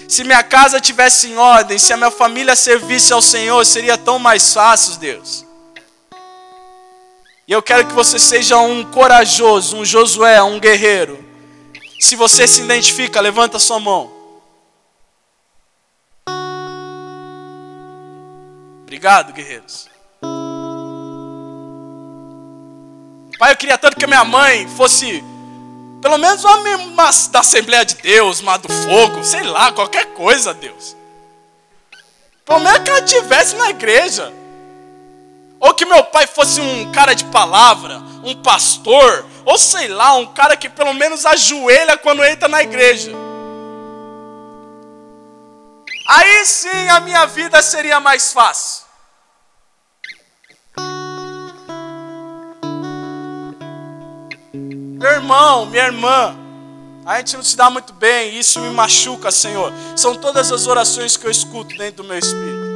Se 0.07 0.23
minha 0.23 0.41
casa 0.43 0.79
tivesse 0.79 1.27
em 1.27 1.35
ordem, 1.35 1.77
se 1.77 1.91
a 1.91 1.97
minha 1.97 2.09
família 2.09 2.55
servisse 2.55 3.11
ao 3.11 3.21
Senhor, 3.21 3.65
seria 3.65 3.97
tão 3.97 4.17
mais 4.17 4.53
fácil, 4.53 4.95
Deus. 4.95 5.45
E 7.45 7.51
eu 7.51 7.61
quero 7.61 7.85
que 7.87 7.93
você 7.93 8.17
seja 8.17 8.57
um 8.59 8.85
corajoso, 8.85 9.75
um 9.75 9.83
Josué, 9.83 10.41
um 10.41 10.57
guerreiro. 10.57 11.21
Se 11.99 12.15
você 12.15 12.47
se 12.47 12.61
identifica, 12.61 13.19
levanta 13.19 13.59
sua 13.59 13.77
mão. 13.77 14.20
Obrigado, 18.91 19.31
guerreiros. 19.31 19.87
Pai, 23.39 23.53
eu 23.53 23.55
queria 23.55 23.77
tanto 23.77 23.95
que 23.95 24.03
a 24.03 24.07
minha 24.07 24.25
mãe 24.25 24.67
fosse, 24.75 25.23
pelo 26.01 26.17
menos 26.17 26.43
uma, 26.43 26.75
uma 26.75 27.09
da 27.31 27.39
Assembleia 27.39 27.85
de 27.85 27.95
Deus, 27.95 28.41
uma 28.41 28.57
do 28.57 28.67
fogo, 28.67 29.23
sei 29.23 29.43
lá, 29.43 29.71
qualquer 29.71 30.07
coisa, 30.07 30.53
Deus. 30.53 30.97
Pelo 32.43 32.59
menos 32.59 32.79
que 32.79 32.89
ela 32.89 32.99
estivesse 32.99 33.55
na 33.55 33.69
igreja. 33.69 34.29
Ou 35.61 35.73
que 35.73 35.85
meu 35.85 36.03
pai 36.03 36.27
fosse 36.27 36.59
um 36.59 36.91
cara 36.91 37.13
de 37.13 37.23
palavra, 37.23 37.97
um 38.25 38.35
pastor, 38.43 39.25
ou 39.45 39.57
sei 39.57 39.87
lá, 39.87 40.15
um 40.15 40.25
cara 40.33 40.57
que 40.57 40.67
pelo 40.67 40.93
menos 40.93 41.25
ajoelha 41.25 41.95
quando 41.95 42.25
entra 42.25 42.49
na 42.49 42.61
igreja. 42.61 43.13
Aí 46.13 46.45
sim 46.45 46.89
a 46.89 46.99
minha 46.99 47.25
vida 47.25 47.61
seria 47.61 47.97
mais 47.97 48.33
fácil. 48.33 48.83
Meu 54.53 55.09
irmão, 55.09 55.67
minha 55.67 55.85
irmã, 55.85 56.35
a 57.05 57.17
gente 57.17 57.37
não 57.37 57.43
se 57.43 57.55
dá 57.55 57.69
muito 57.69 57.93
bem, 57.93 58.37
isso 58.37 58.59
me 58.59 58.71
machuca, 58.71 59.31
Senhor. 59.31 59.71
São 59.95 60.13
todas 60.13 60.51
as 60.51 60.67
orações 60.67 61.15
que 61.15 61.25
eu 61.25 61.31
escuto 61.31 61.77
dentro 61.77 62.03
do 62.03 62.09
meu 62.09 62.19
espírito. 62.19 62.71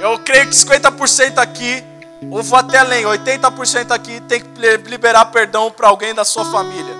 Eu 0.00 0.18
creio 0.24 0.48
que 0.48 0.56
50% 0.56 1.38
aqui, 1.38 1.84
ou 2.32 2.42
vou 2.42 2.58
até 2.58 2.78
além, 2.78 3.04
80% 3.04 3.92
aqui 3.92 4.20
tem 4.22 4.40
que 4.40 4.48
liberar 4.90 5.26
perdão 5.26 5.70
para 5.70 5.86
alguém 5.86 6.12
da 6.12 6.24
sua 6.24 6.44
família. 6.46 6.95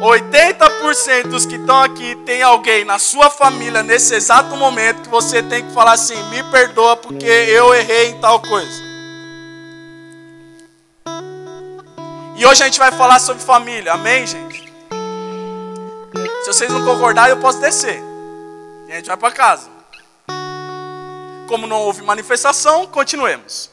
80% 0.00 1.28
dos 1.28 1.44
que 1.44 1.56
estão 1.56 1.82
aqui 1.82 2.14
tem 2.24 2.40
alguém 2.42 2.84
na 2.84 2.98
sua 2.98 3.28
família 3.28 3.82
nesse 3.82 4.14
exato 4.14 4.56
momento 4.56 5.02
que 5.02 5.08
você 5.08 5.42
tem 5.42 5.66
que 5.66 5.74
falar 5.74 5.92
assim: 5.92 6.20
me 6.30 6.42
perdoa 6.44 6.96
porque 6.96 7.26
eu 7.26 7.74
errei 7.74 8.10
em 8.10 8.20
tal 8.20 8.40
coisa. 8.40 8.88
E 12.36 12.46
hoje 12.46 12.62
a 12.62 12.66
gente 12.66 12.78
vai 12.78 12.92
falar 12.92 13.18
sobre 13.18 13.42
família, 13.42 13.94
amém, 13.94 14.24
gente? 14.24 14.72
Se 16.42 16.46
vocês 16.46 16.70
não 16.70 16.84
concordarem, 16.84 17.30
eu 17.30 17.40
posso 17.40 17.60
descer. 17.60 18.00
E 18.86 18.92
a 18.92 18.94
gente 18.94 19.08
vai 19.08 19.16
para 19.16 19.32
casa. 19.32 19.68
Como 21.48 21.66
não 21.66 21.80
houve 21.80 22.02
manifestação, 22.02 22.86
continuemos. 22.86 23.70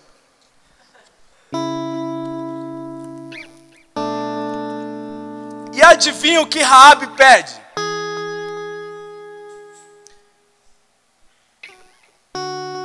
E 5.75 5.83
adivinha 5.83 6.41
o 6.41 6.47
que 6.47 6.61
Raabe 6.61 7.07
pede? 7.17 7.51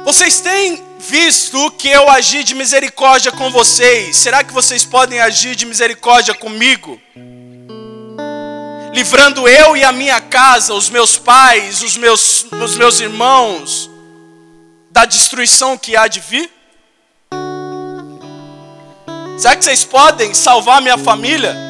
Vocês 0.05 0.41
têm 0.41 0.83
visto 0.99 1.71
que 1.79 1.89
eu 1.89 2.11
agi 2.11 2.43
de 2.43 2.53
misericórdia 2.53 3.31
com 3.31 3.49
vocês? 3.49 4.17
Será 4.17 4.43
que 4.43 4.53
vocês 4.53 4.85
podem 4.85 5.21
agir 5.21 5.55
de 5.55 5.65
misericórdia 5.67 6.35
comigo? 6.35 7.01
Livrando 8.93 9.47
eu 9.47 9.77
e 9.77 9.85
a 9.85 9.93
minha 9.93 10.21
casa, 10.21 10.75
os 10.75 10.91
meus 10.91 11.17
pais, 11.17 11.83
os 11.83 11.97
meus, 11.97 12.45
os 12.51 12.77
meus 12.77 12.99
irmãos, 12.99 13.89
da 14.91 15.05
destruição 15.05 15.79
que 15.79 15.97
há 15.97 16.09
de 16.09 16.19
vir? 16.19 16.51
Será 19.39 19.55
que 19.55 19.65
vocês 19.65 19.85
podem 19.85 20.35
salvar 20.35 20.83
minha 20.83 20.99
família? 20.99 21.70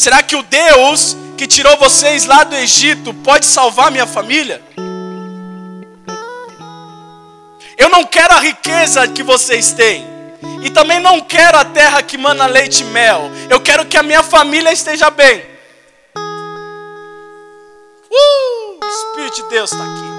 Será 0.00 0.22
que 0.22 0.34
o 0.34 0.42
Deus 0.42 1.14
que 1.36 1.46
tirou 1.46 1.76
vocês 1.76 2.24
lá 2.24 2.42
do 2.42 2.56
Egito 2.56 3.12
pode 3.12 3.44
salvar 3.44 3.90
minha 3.90 4.06
família? 4.06 4.62
Eu 7.76 7.90
não 7.90 8.06
quero 8.06 8.32
a 8.32 8.40
riqueza 8.40 9.06
que 9.08 9.22
vocês 9.22 9.72
têm. 9.72 10.06
E 10.62 10.70
também 10.70 11.00
não 11.00 11.20
quero 11.20 11.58
a 11.58 11.66
terra 11.66 12.02
que 12.02 12.16
mana 12.16 12.46
leite 12.46 12.80
e 12.80 12.86
mel. 12.86 13.30
Eu 13.50 13.60
quero 13.60 13.84
que 13.84 13.98
a 13.98 14.02
minha 14.02 14.22
família 14.22 14.72
esteja 14.72 15.10
bem. 15.10 15.44
Uh, 18.10 18.78
o 18.82 18.88
Espírito 18.88 19.42
de 19.42 19.50
Deus 19.50 19.70
está 19.70 19.84
aqui. 19.84 20.10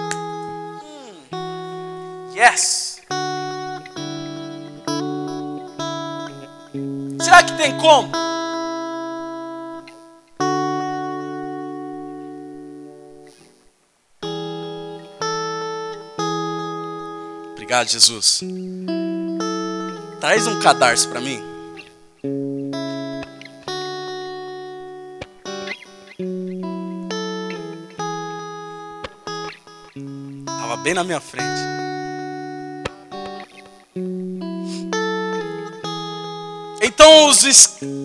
Hum, 1.33 2.35
yes. 2.35 3.01
Será 7.19 7.41
que 7.41 7.53
tem 7.53 7.75
como? 7.79 8.30
Jesus. 17.83 18.41
Traz 20.19 20.47
um 20.47 20.59
cadarço 20.59 21.09
para 21.09 21.19
mim. 21.19 21.41
Tava 30.45 30.77
bem 30.77 30.93
na 30.93 31.03
minha 31.03 31.19
frente. 31.19 31.61
Então 36.81 37.27
os, 37.27 37.43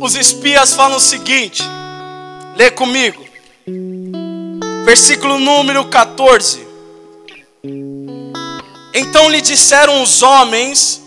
os 0.00 0.14
espias 0.14 0.74
falam 0.74 0.96
o 0.96 1.00
seguinte: 1.00 1.62
lê 2.56 2.70
comigo, 2.70 3.24
versículo 4.84 5.38
número 5.38 5.84
14. 5.86 6.65
Então 8.98 9.28
lhe 9.28 9.42
disseram 9.42 10.02
os 10.02 10.22
homens: 10.22 11.02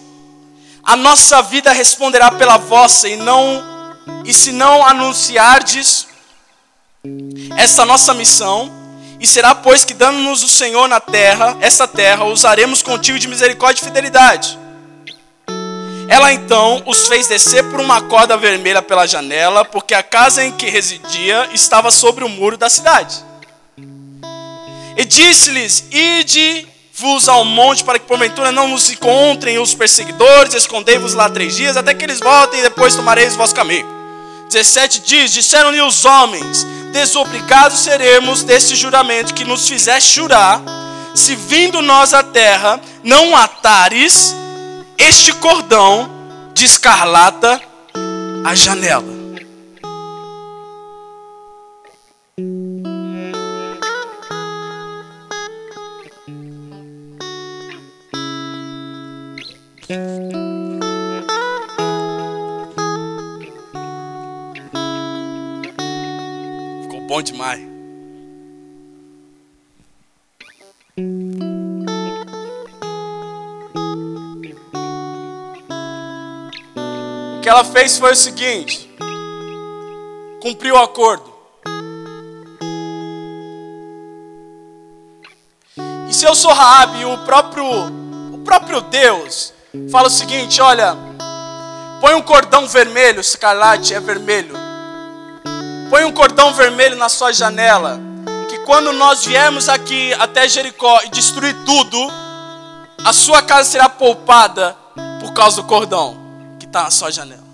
A 0.84 0.96
nossa 0.96 1.42
vida 1.42 1.72
responderá 1.72 2.30
pela 2.32 2.56
vossa, 2.56 3.10
e 3.10 3.16
não 3.16 3.68
e 4.24 4.32
se 4.32 4.52
não 4.52 4.86
anunciardes 4.86 6.08
essa 7.58 7.86
nossa 7.86 8.14
missão, 8.14 8.72
e 9.20 9.26
será 9.26 9.56
pois 9.56 9.84
que 9.84 9.96
dando-nos 9.96 10.44
o 10.44 10.48
Senhor 10.48 10.88
na 10.88 11.00
terra, 11.00 11.58
essa 11.62 11.88
terra, 11.88 12.26
usaremos 12.26 12.84
contigo 12.84 13.18
de 13.18 13.28
misericórdia 13.28 13.82
e 13.82 13.86
fidelidade. 13.86 14.60
Ela 16.08 16.32
então 16.32 16.84
os 16.86 17.08
fez 17.08 17.28
descer 17.28 17.64
por 17.72 17.80
uma 17.80 18.02
corda 18.02 18.38
vermelha 18.38 18.84
pela 18.84 19.08
janela, 19.08 19.66
porque 19.66 19.96
a 19.96 20.04
casa 20.04 20.44
em 20.44 20.52
que 20.52 20.70
residia 20.70 21.50
estava 21.54 21.90
sobre 21.90 22.24
o 22.24 22.30
muro 22.30 22.56
da 22.56 22.70
cidade. 22.70 23.24
E 24.96 25.06
disse-lhes: 25.06 25.86
Ide 25.92 26.68
vos 27.00 27.30
ao 27.30 27.46
monte 27.46 27.84
para 27.84 27.98
que 27.98 28.06
porventura 28.06 28.52
não 28.52 28.68
nos 28.68 28.90
encontrem 28.90 29.58
os 29.58 29.74
perseguidores, 29.74 30.54
escondei-vos 30.54 31.14
lá 31.14 31.30
três 31.30 31.56
dias, 31.56 31.78
até 31.78 31.94
que 31.94 32.04
eles 32.04 32.20
voltem 32.20 32.60
e 32.60 32.64
depois 32.64 32.94
tomareis 32.94 33.36
o 33.36 33.38
vosso 33.38 33.56
caminho. 33.56 33.88
17 34.50 35.00
diz: 35.02 35.32
Disseram-lhe 35.32 35.82
os 35.82 36.04
homens: 36.04 36.66
Desobrigados 36.92 37.80
seremos 37.80 38.44
deste 38.44 38.76
juramento 38.76 39.34
que 39.34 39.46
nos 39.46 39.68
fizeste 39.68 40.16
jurar, 40.16 40.62
se 41.16 41.36
vindo 41.36 41.82
nós 41.82 42.14
à 42.14 42.22
terra, 42.22 42.82
não 43.04 43.36
atares 43.36 44.36
este 44.98 45.32
cordão 45.34 46.10
de 46.54 46.66
escarlata 46.66 47.62
à 48.44 48.54
janela. 48.54 49.19
Ficou 59.90 59.98
bom 67.08 67.24
demais. 67.24 67.60
O 77.36 77.42
que 77.42 77.50
ela 77.50 77.64
fez 77.64 77.98
foi 77.98 78.12
o 78.12 78.16
seguinte: 78.16 78.88
cumpriu 80.40 80.76
o 80.76 80.78
acordo. 80.78 81.34
E 86.08 86.14
se 86.14 86.26
eu 86.26 86.36
sou 86.36 86.54
Raabe, 86.54 87.06
o 87.06 87.18
próprio 87.26 87.66
o 88.32 88.38
próprio 88.46 88.82
Deus 88.82 89.58
Fala 89.92 90.08
o 90.08 90.12
seguinte: 90.12 90.60
olha, 90.62 90.98
põe 92.02 92.16
um 92.16 92.22
cordão 92.22 92.68
vermelho, 92.68 93.20
escarlate 93.20 93.94
é 93.94 94.00
vermelho. 94.00 94.56
Põe 95.90 96.04
um 96.06 96.12
cordão 96.12 96.54
vermelho 96.54 96.96
na 96.96 97.10
sua 97.10 97.32
janela. 97.32 98.00
Que 98.50 98.60
quando 98.60 98.92
nós 98.92 99.26
viermos 99.26 99.70
aqui 99.70 100.14
até 100.16 100.48
Jericó 100.48 101.02
e 101.04 101.10
destruir 101.10 101.56
tudo, 101.66 101.98
a 103.04 103.14
sua 103.14 103.44
casa 103.44 103.70
será 103.70 103.88
poupada 103.88 104.76
por 105.20 105.34
causa 105.34 105.62
do 105.62 105.68
cordão 105.68 106.18
que 106.60 106.66
está 106.66 106.84
na 106.84 106.92
sua 106.92 107.12
janela. 107.12 107.49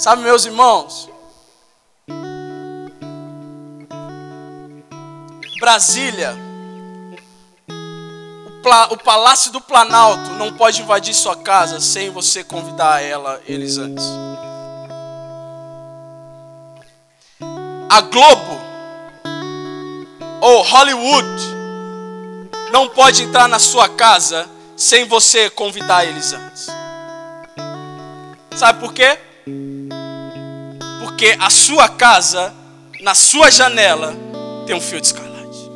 Sabe, 0.00 0.22
meus 0.22 0.46
irmãos? 0.46 1.10
Brasília, 5.60 6.34
o, 7.68 8.94
o, 8.94 8.96
Palácio 8.96 9.52
do 9.52 9.60
Planalto 9.60 10.30
não 10.38 10.54
pode 10.54 10.80
invadir 10.80 11.12
sua 11.12 11.36
casa 11.36 11.80
sem 11.80 12.08
você 12.08 12.42
convidar 12.42 13.02
ela, 13.02 13.42
eles 13.44 13.76
antes. 13.76 14.06
A 17.86 18.00
Globo 18.00 18.58
ou 20.40 20.62
Hollywood 20.62 21.42
não 22.72 22.88
pode 22.88 23.24
entrar 23.24 23.46
na 23.46 23.58
sua 23.58 23.86
casa 23.86 24.48
sem 24.78 25.04
você 25.04 25.50
convidar 25.50 26.06
eles 26.06 26.32
antes. 26.32 26.68
Sabe 28.56 28.80
por 28.80 28.94
quê? 28.94 29.18
Porque 31.20 31.36
a 31.38 31.50
sua 31.50 31.86
casa, 31.86 32.50
na 33.02 33.14
sua 33.14 33.50
janela, 33.50 34.16
tem 34.66 34.74
um 34.74 34.80
fio 34.80 34.98
de 34.98 35.08
escalate. 35.08 35.70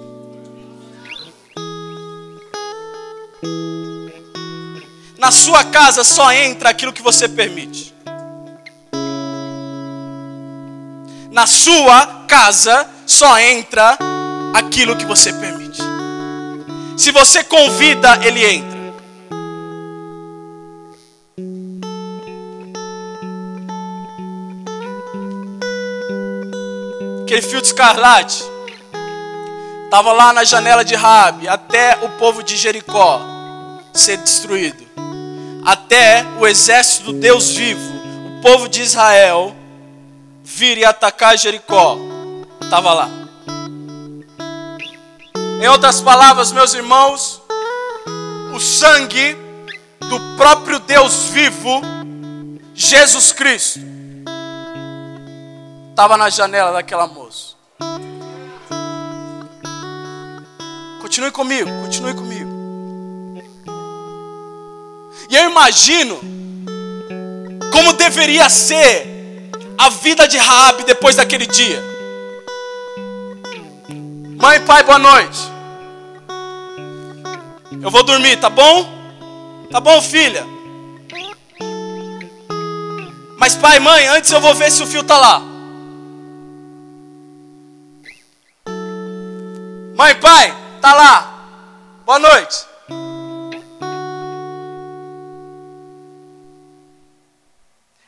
Na 5.18 5.30
sua 5.30 5.62
casa 5.64 6.02
só 6.02 6.32
entra 6.32 6.70
aquilo 6.70 6.94
que 6.94 7.02
você 7.02 7.28
permite. 7.28 7.94
Na 11.30 11.46
sua 11.46 12.24
casa 12.26 12.88
só 13.06 13.38
entra 13.38 13.98
aquilo 14.54 14.96
que 14.96 15.04
você 15.04 15.30
permite. 15.30 15.82
Se 16.96 17.10
você 17.12 17.44
convida, 17.44 18.18
ele 18.24 18.46
entra. 18.46 18.73
Aquele 27.34 27.48
fio 27.48 27.60
de 27.60 27.66
escarlate 27.66 28.44
estava 29.86 30.12
lá 30.12 30.32
na 30.32 30.44
janela 30.44 30.84
de 30.84 30.94
Rabi 30.94 31.48
até 31.48 31.98
o 32.00 32.10
povo 32.10 32.44
de 32.44 32.56
Jericó 32.56 33.20
ser 33.92 34.18
destruído. 34.18 34.84
Até 35.64 36.24
o 36.38 36.46
exército 36.46 37.06
do 37.06 37.12
Deus 37.14 37.50
vivo, 37.50 37.92
o 38.28 38.40
povo 38.40 38.68
de 38.68 38.82
Israel, 38.82 39.52
vir 40.44 40.78
e 40.78 40.84
atacar 40.84 41.36
Jericó. 41.36 41.98
Estava 42.62 42.92
lá. 42.92 43.08
Em 45.60 45.66
outras 45.66 46.00
palavras, 46.00 46.52
meus 46.52 46.72
irmãos, 46.72 47.42
o 48.54 48.60
sangue 48.60 49.36
do 49.98 50.36
próprio 50.36 50.78
Deus 50.78 51.30
vivo, 51.30 51.82
Jesus 52.76 53.32
Cristo, 53.32 53.80
estava 55.94 56.16
na 56.16 56.28
janela 56.28 56.72
daquela 56.72 57.06
moça. 57.06 57.54
Continue 61.00 61.30
comigo, 61.30 61.70
continue 61.82 62.14
comigo. 62.14 62.50
E 65.30 65.36
eu 65.36 65.48
imagino 65.48 66.18
como 67.72 67.92
deveria 67.92 68.48
ser 68.50 69.52
a 69.78 69.88
vida 69.88 70.26
de 70.26 70.36
Raabe 70.36 70.82
depois 70.82 71.14
daquele 71.14 71.46
dia. 71.46 71.80
Mãe, 74.36 74.60
pai, 74.62 74.82
boa 74.82 74.98
noite. 74.98 75.38
Eu 77.80 77.90
vou 77.90 78.02
dormir, 78.02 78.36
tá 78.40 78.50
bom? 78.50 78.84
Tá 79.70 79.78
bom, 79.78 80.02
filha? 80.02 80.44
Mas 83.38 83.54
pai, 83.54 83.78
mãe, 83.78 84.08
antes 84.08 84.32
eu 84.32 84.40
vou 84.40 84.56
ver 84.56 84.72
se 84.72 84.82
o 84.82 84.86
fio 84.88 85.04
tá 85.04 85.16
lá. 85.18 85.53
Mãe, 89.94 90.12
pai, 90.16 90.52
tá 90.80 90.92
lá. 90.92 91.34
Boa 92.04 92.18
noite. 92.18 92.66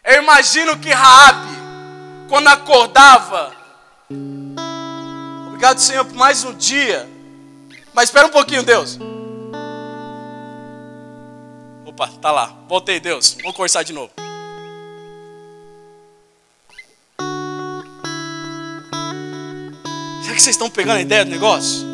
Eu 0.04 0.22
imagino 0.22 0.76
que 0.78 0.90
Raabe, 0.90 1.48
quando 2.28 2.48
acordava, 2.48 3.52
obrigado 5.46 5.78
Senhor 5.78 6.04
por 6.04 6.14
mais 6.14 6.42
um 6.44 6.54
dia. 6.54 7.08
Mas 7.94 8.08
espera 8.08 8.26
um 8.26 8.30
pouquinho, 8.30 8.64
Deus. 8.64 8.98
Opa, 11.84 12.10
tá 12.20 12.32
lá. 12.32 12.52
Voltei, 12.68 12.98
Deus. 12.98 13.36
Vamos 13.40 13.56
conversar 13.56 13.84
de 13.84 13.92
novo. 13.92 14.25
Será 20.26 20.34
que 20.34 20.42
vocês 20.42 20.56
estão 20.56 20.68
pegando 20.68 20.96
a 20.96 21.00
ideia 21.00 21.24
do 21.24 21.30
negócio? 21.30 21.86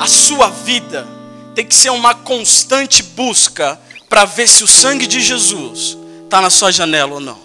A 0.00 0.06
sua 0.06 0.48
vida 0.48 1.06
tem 1.54 1.66
que 1.66 1.74
ser 1.74 1.90
uma 1.90 2.14
constante 2.14 3.02
busca 3.02 3.78
para 4.08 4.24
ver 4.24 4.48
se 4.48 4.64
o 4.64 4.66
sangue 4.66 5.06
de 5.06 5.20
Jesus 5.20 5.98
está 6.24 6.40
na 6.40 6.48
sua 6.48 6.72
janela 6.72 7.12
ou 7.12 7.20
não. 7.20 7.38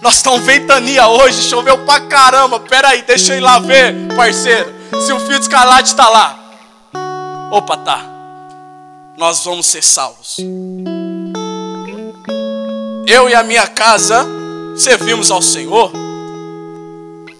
Nós 0.00 0.14
estamos 0.14 0.46
ventania 0.46 1.08
hoje, 1.08 1.42
choveu 1.42 1.78
pra 1.78 2.02
caramba. 2.02 2.60
Pera 2.60 2.90
aí, 2.90 3.02
deixa 3.02 3.32
eu 3.32 3.38
ir 3.38 3.40
lá 3.40 3.58
ver, 3.58 3.96
parceiro. 4.14 4.72
Se 5.04 5.12
o 5.12 5.18
fio 5.18 5.40
de 5.40 5.42
escarlate 5.42 5.88
está 5.88 6.08
lá. 6.08 6.38
Opa, 7.50 7.76
tá. 7.78 8.17
Nós 9.18 9.44
vamos 9.44 9.66
ser 9.66 9.82
salvos. 9.82 10.36
Eu 13.04 13.28
e 13.28 13.34
a 13.34 13.42
minha 13.42 13.66
casa 13.66 14.24
servimos 14.76 15.32
ao 15.32 15.42
Senhor 15.42 15.90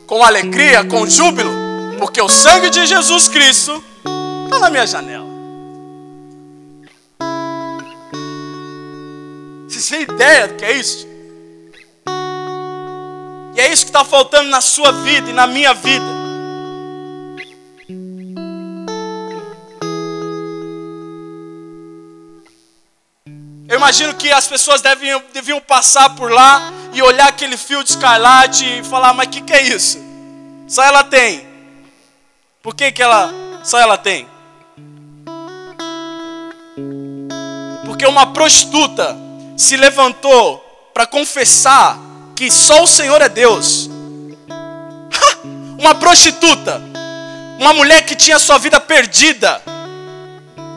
com 0.04 0.24
alegria, 0.24 0.82
com 0.82 1.06
júbilo, 1.06 1.52
porque 1.96 2.20
o 2.20 2.28
sangue 2.28 2.68
de 2.68 2.84
Jesus 2.84 3.28
Cristo 3.28 3.80
está 4.44 4.58
na 4.58 4.70
minha 4.70 4.88
janela. 4.88 5.24
Vocês 9.68 9.88
têm 9.88 10.02
ideia 10.02 10.48
do 10.48 10.54
que 10.54 10.64
é 10.64 10.72
isso? 10.72 11.06
E 13.54 13.60
é 13.60 13.72
isso 13.72 13.84
que 13.84 13.90
está 13.90 14.04
faltando 14.04 14.50
na 14.50 14.60
sua 14.60 14.90
vida 14.90 15.30
e 15.30 15.32
na 15.32 15.46
minha 15.46 15.72
vida. 15.74 16.17
Eu 23.78 23.80
imagino 23.80 24.12
que 24.14 24.28
as 24.32 24.44
pessoas 24.48 24.82
deviam, 24.82 25.22
deviam 25.32 25.60
passar 25.60 26.10
por 26.16 26.32
lá 26.32 26.60
e 26.92 27.00
olhar 27.00 27.28
aquele 27.28 27.56
fio 27.56 27.84
de 27.84 27.90
escarlate 27.90 28.64
e 28.64 28.82
falar: 28.82 29.14
Mas 29.14 29.28
o 29.28 29.30
que, 29.30 29.40
que 29.40 29.52
é 29.52 29.62
isso? 29.62 30.00
Só 30.66 30.82
ela 30.82 31.04
tem. 31.04 31.46
Por 32.60 32.74
que, 32.74 32.90
que 32.90 33.00
ela 33.00 33.32
só 33.62 33.78
ela 33.78 33.96
tem? 33.96 34.26
Porque 37.86 38.04
uma 38.04 38.32
prostituta 38.32 39.16
se 39.56 39.76
levantou 39.76 40.58
para 40.92 41.06
confessar 41.06 41.96
que 42.34 42.50
só 42.50 42.82
o 42.82 42.86
Senhor 42.88 43.22
é 43.22 43.28
Deus. 43.28 43.88
uma 45.78 45.94
prostituta, 45.94 46.82
uma 47.60 47.72
mulher 47.74 48.02
que 48.02 48.16
tinha 48.16 48.40
sua 48.40 48.58
vida 48.58 48.80
perdida, 48.80 49.62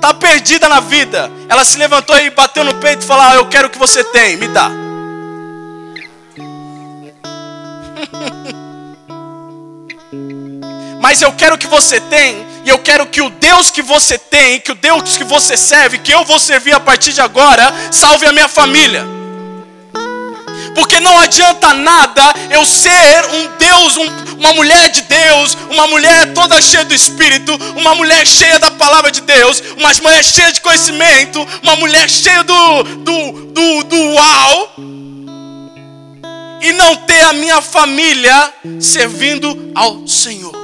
está 0.01 0.15
perdida 0.15 0.67
na 0.67 0.79
vida. 0.79 1.31
Ela 1.47 1.63
se 1.63 1.77
levantou 1.77 2.17
e 2.17 2.31
bateu 2.31 2.63
no 2.63 2.73
peito 2.75 3.03
e 3.03 3.05
falou: 3.05 3.23
ah, 3.23 3.35
Eu 3.35 3.45
quero 3.45 3.67
o 3.67 3.69
que 3.69 3.77
você 3.77 4.03
tem, 4.03 4.35
me 4.35 4.47
dá. 4.47 4.71
Mas 10.99 11.21
eu 11.21 11.31
quero 11.33 11.53
o 11.55 11.57
que 11.57 11.67
você 11.67 11.99
tem, 11.99 12.47
e 12.65 12.69
eu 12.69 12.79
quero 12.79 13.05
que 13.05 13.21
o 13.21 13.29
Deus 13.29 13.69
que 13.69 13.81
você 13.81 14.17
tem, 14.17 14.59
que 14.59 14.71
o 14.71 14.75
Deus 14.75 15.17
que 15.17 15.23
você 15.23 15.55
serve, 15.55 15.99
que 15.99 16.11
eu 16.11 16.25
vou 16.25 16.39
servir 16.39 16.73
a 16.73 16.79
partir 16.79 17.13
de 17.13 17.21
agora, 17.21 17.73
salve 17.91 18.25
a 18.25 18.31
minha 18.31 18.47
família. 18.47 19.05
Porque 20.73 20.99
não 20.99 21.19
adianta 21.19 21.73
nada 21.73 22.33
eu 22.49 22.65
ser 22.65 23.25
um 23.33 23.57
Deus, 23.57 23.97
um, 23.97 24.30
uma 24.41 24.53
mulher 24.53 24.89
de 24.89 25.03
Deus, 25.03 25.55
uma 25.69 25.85
mulher 25.85 26.33
toda 26.33 26.59
cheia 26.59 26.83
do 26.83 26.95
Espírito, 26.95 27.55
uma 27.77 27.93
mulher 27.93 28.25
cheia 28.25 28.57
da 28.57 28.71
palavra 28.71 29.11
de 29.11 29.21
Deus, 29.21 29.61
uma 29.77 29.93
mulher 30.01 30.23
cheia 30.23 30.51
de 30.51 30.59
conhecimento, 30.61 31.47
uma 31.61 31.75
mulher 31.75 32.09
cheia 32.09 32.43
do, 32.43 32.83
do, 32.83 33.31
do, 33.53 33.83
do 33.83 33.95
uau, 34.15 34.73
e 36.59 36.73
não 36.73 36.95
ter 36.95 37.21
a 37.21 37.33
minha 37.33 37.61
família 37.61 38.51
servindo 38.79 39.71
ao 39.75 40.07
Senhor, 40.07 40.55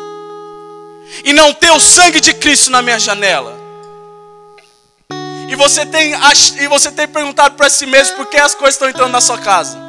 e 1.23 1.31
não 1.31 1.53
ter 1.53 1.69
o 1.69 1.79
sangue 1.79 2.19
de 2.19 2.33
Cristo 2.33 2.71
na 2.71 2.81
minha 2.81 2.99
janela. 2.99 3.55
E 5.47 5.55
você 5.55 5.85
tem, 5.85 6.13
e 6.59 6.67
você 6.67 6.91
tem 6.91 7.07
perguntado 7.07 7.53
para 7.53 7.69
si 7.69 7.85
mesmo 7.85 8.15
por 8.15 8.25
que 8.25 8.37
as 8.37 8.55
coisas 8.55 8.73
estão 8.73 8.89
entrando 8.89 9.11
na 9.11 9.21
sua 9.21 9.37
casa. 9.37 9.86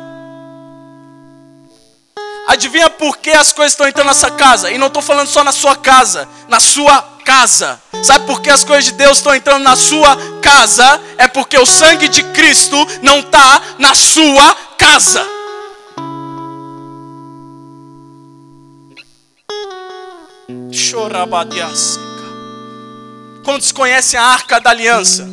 Adivinha 2.49 2.89
por 2.89 3.19
que 3.19 3.29
as 3.29 3.53
coisas 3.53 3.75
estão 3.75 3.87
entrando 3.87 4.07
nessa 4.07 4.31
casa? 4.31 4.71
E 4.71 4.79
não 4.79 4.87
estou 4.87 5.03
falando 5.03 5.29
só 5.29 5.45
na 5.45 5.53
sua 5.53 5.77
casa, 5.77 6.27
na 6.49 6.59
sua 6.59 7.03
casa. 7.23 7.79
Sabe 8.03 8.25
por 8.25 8.41
que 8.41 8.49
as 8.49 8.65
coisas 8.65 8.87
de 8.87 8.93
Deus 8.93 9.19
estão 9.19 9.35
entrando 9.35 9.63
na 9.63 9.77
sua 9.77 10.17
casa? 10.41 10.99
É 11.19 11.29
porque 11.29 11.59
o 11.59 11.67
sangue 11.67 12.09
de 12.09 12.23
Cristo 12.33 12.75
não 13.03 13.19
está 13.19 13.61
na 13.79 13.95
sua 13.95 14.57
casa. 14.79 15.27
Chorabadiaseca. 20.73 22.09
Quantos 23.45 23.73
conhecem 23.73 24.19
a 24.19 24.25
arca 24.25 24.59
da 24.59 24.71
aliança? 24.71 25.29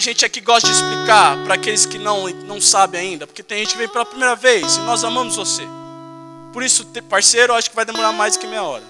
A 0.00 0.02
gente 0.02 0.24
aqui 0.24 0.40
gosta 0.40 0.66
de 0.66 0.74
explicar 0.74 1.36
para 1.44 1.56
aqueles 1.56 1.84
que 1.84 1.98
não, 1.98 2.26
não 2.46 2.58
sabem 2.58 2.98
ainda, 3.02 3.26
porque 3.26 3.42
tem 3.42 3.58
gente 3.58 3.72
que 3.72 3.76
vem 3.76 3.86
pela 3.86 4.06
primeira 4.06 4.34
vez 4.34 4.76
e 4.76 4.80
nós 4.80 5.04
amamos 5.04 5.36
você. 5.36 5.62
Por 6.54 6.62
isso, 6.62 6.86
parceiro, 7.06 7.52
acho 7.52 7.68
que 7.68 7.76
vai 7.76 7.84
demorar 7.84 8.10
mais 8.10 8.34
que 8.34 8.46
meia 8.46 8.62
hora. 8.62 8.82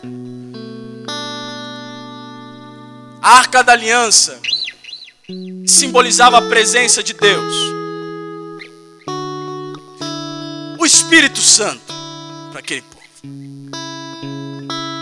A 3.21 3.39
arca 3.39 3.65
da 3.65 3.73
aliança 3.73 4.41
simbolizava 5.67 6.39
a 6.39 6.43
presença 6.43 7.03
de 7.03 7.13
Deus. 7.13 7.55
O 10.79 10.87
Espírito 10.87 11.41
Santo 11.41 11.93
para 12.53 12.61
aquele 12.61 12.83
povo. 12.83 13.03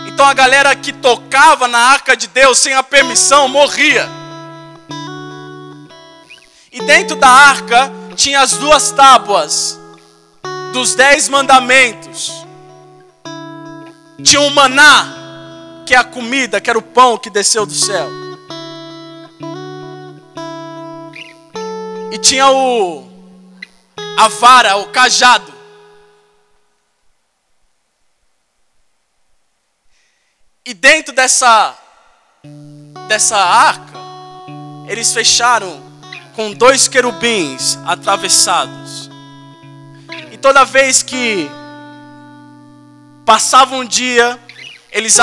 Então 0.07 0.25
a 0.25 0.33
galera 0.33 0.75
que 0.75 0.91
tocava 0.91 1.67
na 1.67 1.77
arca 1.77 2.17
de 2.17 2.25
Deus 2.25 2.57
sem 2.57 2.73
a 2.73 2.81
permissão 2.81 3.47
morria. 3.47 4.18
E 6.71 6.81
dentro 6.81 7.15
da 7.15 7.27
arca 7.27 7.91
tinha 8.15 8.41
as 8.41 8.53
duas 8.57 8.91
tábuas 8.91 9.79
dos 10.71 10.93
dez 10.93 11.27
mandamentos. 11.27 12.45
Tinha 14.23 14.41
o 14.41 14.51
maná, 14.51 15.83
que 15.85 15.95
é 15.95 15.97
a 15.97 16.03
comida, 16.03 16.61
que 16.61 16.69
era 16.69 16.77
o 16.77 16.83
pão 16.83 17.17
que 17.17 17.29
desceu 17.29 17.65
do 17.65 17.73
céu. 17.73 18.07
E 22.11 22.17
tinha 22.19 22.47
o 22.51 23.09
a 24.17 24.27
vara, 24.27 24.75
o 24.77 24.87
cajado. 24.89 25.53
E 30.65 30.73
dentro 30.73 31.15
dessa 31.15 31.75
dessa 33.07 33.37
arca, 33.37 33.97
eles 34.87 35.11
fecharam 35.11 35.88
com 36.39 36.53
dois 36.53 36.87
querubins 36.87 37.77
atravessados. 37.85 39.09
E 40.31 40.37
toda 40.37 40.63
vez 40.63 41.03
que 41.03 41.49
passava 43.25 43.75
um 43.75 43.83
dia, 43.83 44.39
eles, 44.89 45.17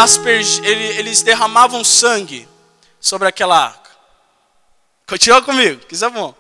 eles 0.62 1.22
derramavam 1.22 1.82
sangue 1.82 2.46
sobre 3.00 3.26
aquela 3.26 3.58
arca. 3.68 3.90
Continua 5.06 5.40
comigo, 5.40 5.86
que 5.86 5.94
isso 5.94 6.04
é 6.04 6.10
bom. 6.10 6.34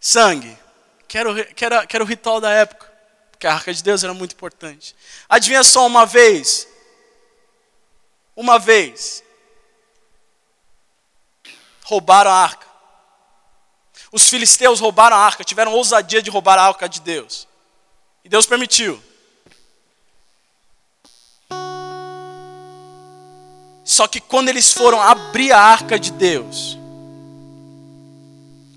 Sangue. 0.00 0.58
Que 1.06 1.18
era, 1.18 1.30
o, 1.30 1.44
que, 1.44 1.64
era, 1.64 1.86
que 1.86 1.96
era 1.96 2.04
o 2.04 2.08
ritual 2.08 2.40
da 2.40 2.50
época. 2.50 2.92
Porque 3.30 3.46
a 3.46 3.54
arca 3.54 3.72
de 3.72 3.80
Deus 3.80 4.02
era 4.02 4.12
muito 4.12 4.32
importante. 4.32 4.96
Adivinha 5.28 5.62
só 5.62 5.86
uma 5.86 6.04
vez? 6.04 6.66
Uma 8.34 8.58
vez. 8.58 9.22
Roubaram 11.86 12.32
a 12.32 12.34
arca. 12.34 12.66
Os 14.10 14.28
filisteus 14.28 14.80
roubaram 14.80 15.16
a 15.16 15.20
arca, 15.20 15.44
tiveram 15.44 15.72
ousadia 15.72 16.20
de 16.20 16.30
roubar 16.30 16.58
a 16.58 16.66
arca 16.66 16.88
de 16.88 17.00
Deus. 17.00 17.46
E 18.24 18.28
Deus 18.28 18.44
permitiu. 18.44 19.00
Só 23.84 24.08
que 24.08 24.20
quando 24.20 24.48
eles 24.48 24.72
foram 24.72 25.00
abrir 25.00 25.52
a 25.52 25.60
arca 25.60 25.96
de 25.96 26.10
Deus, 26.10 26.76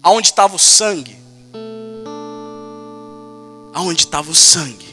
aonde 0.04 0.28
estava 0.28 0.56
o 0.56 0.60
sangue, 0.60 1.18
aonde 3.74 4.04
estava 4.04 4.30
o 4.30 4.36
sangue, 4.36 4.88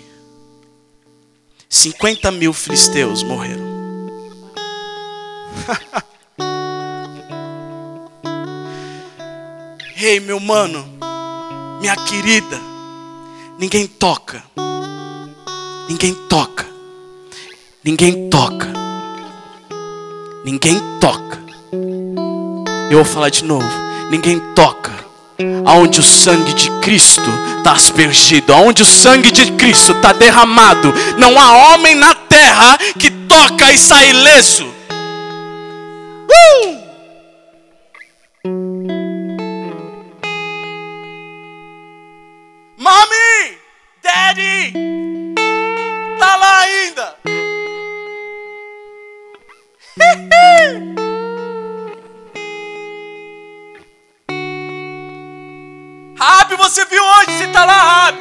50 1.68 2.30
mil 2.30 2.54
filisteus 2.54 3.22
morreram. 3.22 3.66
Ei, 9.98 10.14
hey, 10.14 10.20
meu 10.20 10.38
mano, 10.38 10.86
minha 11.80 11.96
querida, 11.96 12.60
ninguém 13.58 13.86
toca, 13.86 14.42
ninguém 15.88 16.14
toca, 16.28 16.66
ninguém 17.82 18.28
toca 18.28 18.86
Ninguém 20.46 20.80
toca. 21.00 21.40
Eu 22.88 22.98
vou 22.98 23.04
falar 23.04 23.30
de 23.30 23.42
novo. 23.42 23.68
Ninguém 24.12 24.38
toca. 24.54 24.92
Aonde 25.64 25.98
o 25.98 26.04
sangue 26.04 26.54
de 26.54 26.70
Cristo 26.80 27.28
está 27.58 27.72
aspergido, 27.72 28.54
aonde 28.54 28.82
o 28.82 28.86
sangue 28.86 29.32
de 29.32 29.50
Cristo 29.54 29.90
está 29.90 30.12
derramado, 30.12 30.94
não 31.18 31.36
há 31.36 31.74
homem 31.74 31.96
na 31.96 32.14
terra 32.14 32.78
que 32.96 33.10
toca 33.10 33.72
e 33.72 33.76
sai 33.76 34.10
ileso. 34.10 34.66
Uh! 36.30 36.75
Você 56.76 56.84
viu 56.84 57.02
hoje? 57.02 57.38
Você 57.38 57.44
está 57.44 57.64
lá, 57.64 58.04
Rabi. 58.04 58.20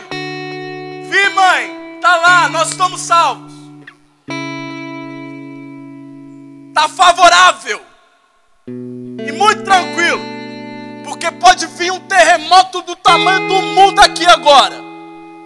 Vi, 1.10 1.30
mãe. 1.32 1.96
Está 1.96 2.16
lá, 2.16 2.48
nós 2.48 2.70
estamos 2.70 3.02
salvos. 3.02 3.52
Está 6.70 6.88
favorável. 6.88 7.82
E 8.66 9.32
muito 9.34 9.62
tranquilo. 9.66 10.22
Porque 11.04 11.30
pode 11.32 11.68
vir 11.68 11.92
um 11.92 12.00
terremoto 12.00 12.82
do 12.84 12.96
tamanho 12.96 13.46
do 13.46 13.62
mundo 13.62 14.00
aqui 14.00 14.26
agora. 14.26 14.78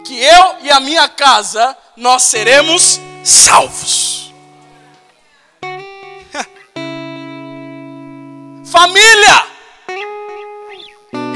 Que 0.05 0.21
eu 0.21 0.57
e 0.61 0.69
a 0.69 0.79
minha 0.79 1.09
casa, 1.09 1.75
nós 1.97 2.21
seremos 2.21 3.01
salvos. 3.23 4.31
Família, 8.71 9.58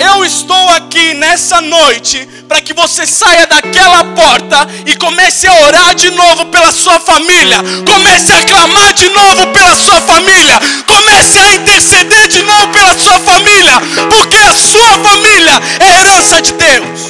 eu 0.03 0.25
estou 0.25 0.69
aqui 0.69 1.13
nessa 1.13 1.61
noite 1.61 2.27
para 2.47 2.61
que 2.61 2.73
você 2.73 3.05
saia 3.05 3.47
daquela 3.47 4.03
porta 4.03 4.67
e 4.85 4.95
comece 4.95 5.47
a 5.47 5.53
orar 5.53 5.95
de 5.95 6.11
novo 6.11 6.45
pela 6.47 6.71
sua 6.71 6.99
família, 6.99 7.57
comece 7.85 8.33
a 8.33 8.45
clamar 8.45 8.93
de 8.93 9.09
novo 9.09 9.47
pela 9.47 9.75
sua 9.75 10.01
família, 10.01 10.59
comece 10.87 11.39
a 11.39 11.55
interceder 11.55 12.27
de 12.27 12.43
novo 12.43 12.67
pela 12.67 12.97
sua 12.97 13.19
família, 13.19 13.79
porque 14.09 14.37
a 14.37 14.53
sua 14.53 14.97
família 14.99 15.61
é 15.79 15.99
herança 15.99 16.41
de 16.41 16.51
Deus, 16.53 17.01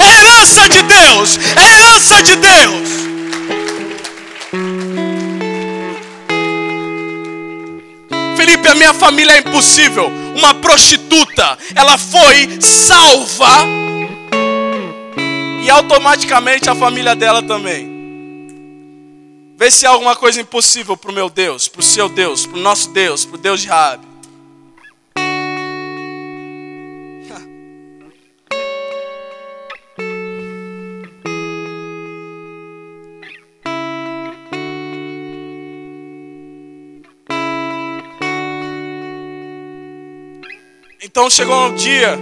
é 0.00 0.20
herança 0.20 0.68
de 0.68 0.82
Deus, 0.82 1.38
é 1.56 1.74
herança 1.74 2.22
de 2.22 2.36
Deus. 2.36 3.02
Felipe, 8.36 8.68
a 8.68 8.74
minha 8.74 8.94
família 8.94 9.34
é 9.34 9.38
impossível. 9.38 10.21
Uma 10.36 10.54
prostituta, 10.54 11.58
ela 11.74 11.98
foi 11.98 12.60
salva 12.60 13.66
e 15.62 15.70
automaticamente 15.70 16.68
a 16.68 16.74
família 16.74 17.14
dela 17.14 17.42
também. 17.42 17.90
Vê 19.56 19.70
se 19.70 19.86
há 19.86 19.90
alguma 19.90 20.16
coisa 20.16 20.40
impossível 20.40 20.96
para 20.96 21.10
o 21.10 21.14
meu 21.14 21.30
Deus, 21.30 21.68
para 21.68 21.80
o 21.80 21.84
seu 21.84 22.08
Deus, 22.08 22.46
para 22.46 22.58
o 22.58 22.60
nosso 22.60 22.90
Deus, 22.90 23.24
para 23.24 23.36
o 23.36 23.38
Deus 23.38 23.60
de 23.60 23.68
Rabi. 23.68 24.11
Então 41.12 41.28
chegou 41.28 41.66
um 41.66 41.74
dia 41.74 42.18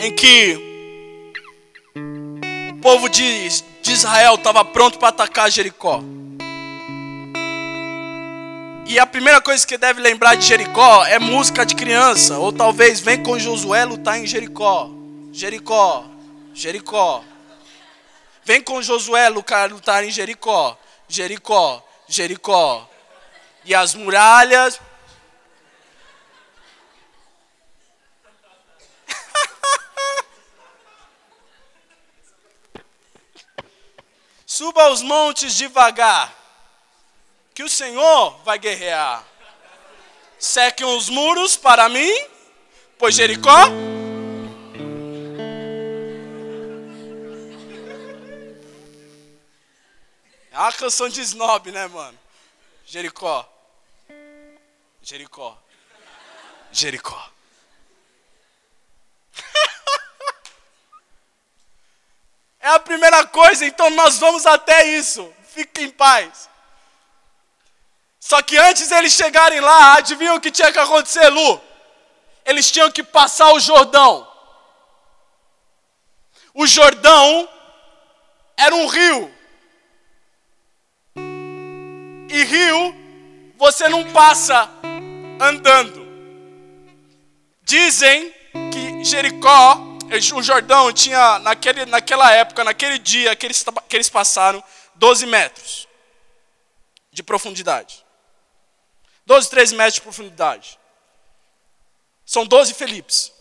em 0.00 0.12
que 0.12 0.58
o 2.74 2.80
povo 2.82 3.08
de, 3.08 3.46
Israel 3.86 4.34
estava 4.34 4.64
pronto 4.64 4.98
para 4.98 5.10
atacar 5.10 5.48
Jericó. 5.48 6.02
E 8.84 8.98
a 8.98 9.06
primeira 9.06 9.40
coisa 9.40 9.64
que 9.64 9.78
deve 9.78 10.00
lembrar 10.00 10.34
de 10.34 10.44
Jericó 10.44 11.04
é 11.04 11.20
música 11.20 11.64
de 11.64 11.76
criança, 11.76 12.36
ou 12.36 12.52
talvez 12.52 12.98
vem 12.98 13.22
com 13.22 13.38
Josué 13.38 13.84
lutar 13.84 14.18
em 14.18 14.26
Jericó. 14.26 14.90
Jericó, 15.32 16.04
Jericó. 16.52 17.22
Vem 18.44 18.60
com 18.60 18.82
Josué 18.82 19.28
lutar 19.28 20.02
em 20.02 20.10
Jericó, 20.10 20.76
Jericó, 21.06 21.80
Jericó. 22.08 22.90
E 23.64 23.72
as 23.72 23.94
muralhas 23.94 24.80
Suba 34.58 34.82
aos 34.82 35.02
montes 35.02 35.54
devagar, 35.54 36.36
que 37.54 37.62
o 37.62 37.68
Senhor 37.68 38.42
vai 38.42 38.58
guerrear. 38.58 39.24
sequem 40.36 40.84
os 40.84 41.08
muros 41.08 41.56
para 41.56 41.88
mim, 41.88 42.12
pois 42.98 43.14
Jericó 43.14 43.68
É 50.50 50.58
uma 50.58 50.72
canção 50.72 51.08
de 51.08 51.20
snob, 51.20 51.70
né, 51.70 51.86
mano? 51.86 52.18
Jericó. 52.84 53.48
Jericó. 55.00 55.56
Jericó. 56.72 57.30
É 62.68 62.74
a 62.74 62.78
primeira 62.78 63.26
coisa, 63.26 63.64
então 63.64 63.88
nós 63.90 64.18
vamos 64.18 64.44
até 64.44 64.86
isso. 64.86 65.32
Fique 65.54 65.82
em 65.82 65.90
paz. 65.90 66.48
Só 68.20 68.42
que 68.42 68.58
antes 68.58 68.90
eles 68.90 69.14
chegarem 69.14 69.60
lá, 69.60 69.94
adivinham 69.94 70.36
o 70.36 70.40
que 70.40 70.50
tinha 70.50 70.70
que 70.70 70.78
acontecer, 70.78 71.28
Lu? 71.28 71.60
Eles 72.44 72.70
tinham 72.70 72.90
que 72.90 73.02
passar 73.02 73.52
o 73.52 73.60
Jordão. 73.60 74.28
O 76.52 76.66
Jordão 76.66 77.48
era 78.56 78.74
um 78.74 78.86
rio. 78.86 79.34
E 82.28 82.44
rio 82.44 82.94
você 83.56 83.88
não 83.88 84.12
passa 84.12 84.68
andando. 85.40 86.06
Dizem 87.62 88.34
que 88.72 89.04
Jericó, 89.04 89.87
o 90.34 90.42
Jordão 90.42 90.92
tinha 90.92 91.38
naquele, 91.40 91.86
naquela 91.86 92.32
época, 92.32 92.64
naquele 92.64 92.98
dia 92.98 93.36
que 93.36 93.46
eles, 93.46 93.64
que 93.88 93.96
eles 93.96 94.08
passaram, 94.08 94.62
12 94.94 95.26
metros 95.26 95.88
de 97.12 97.22
profundidade. 97.22 98.04
12, 99.26 99.50
13 99.50 99.74
metros 99.76 99.94
de 99.94 100.00
profundidade. 100.00 100.78
São 102.24 102.46
12 102.46 102.74
Felipes. 102.74 103.32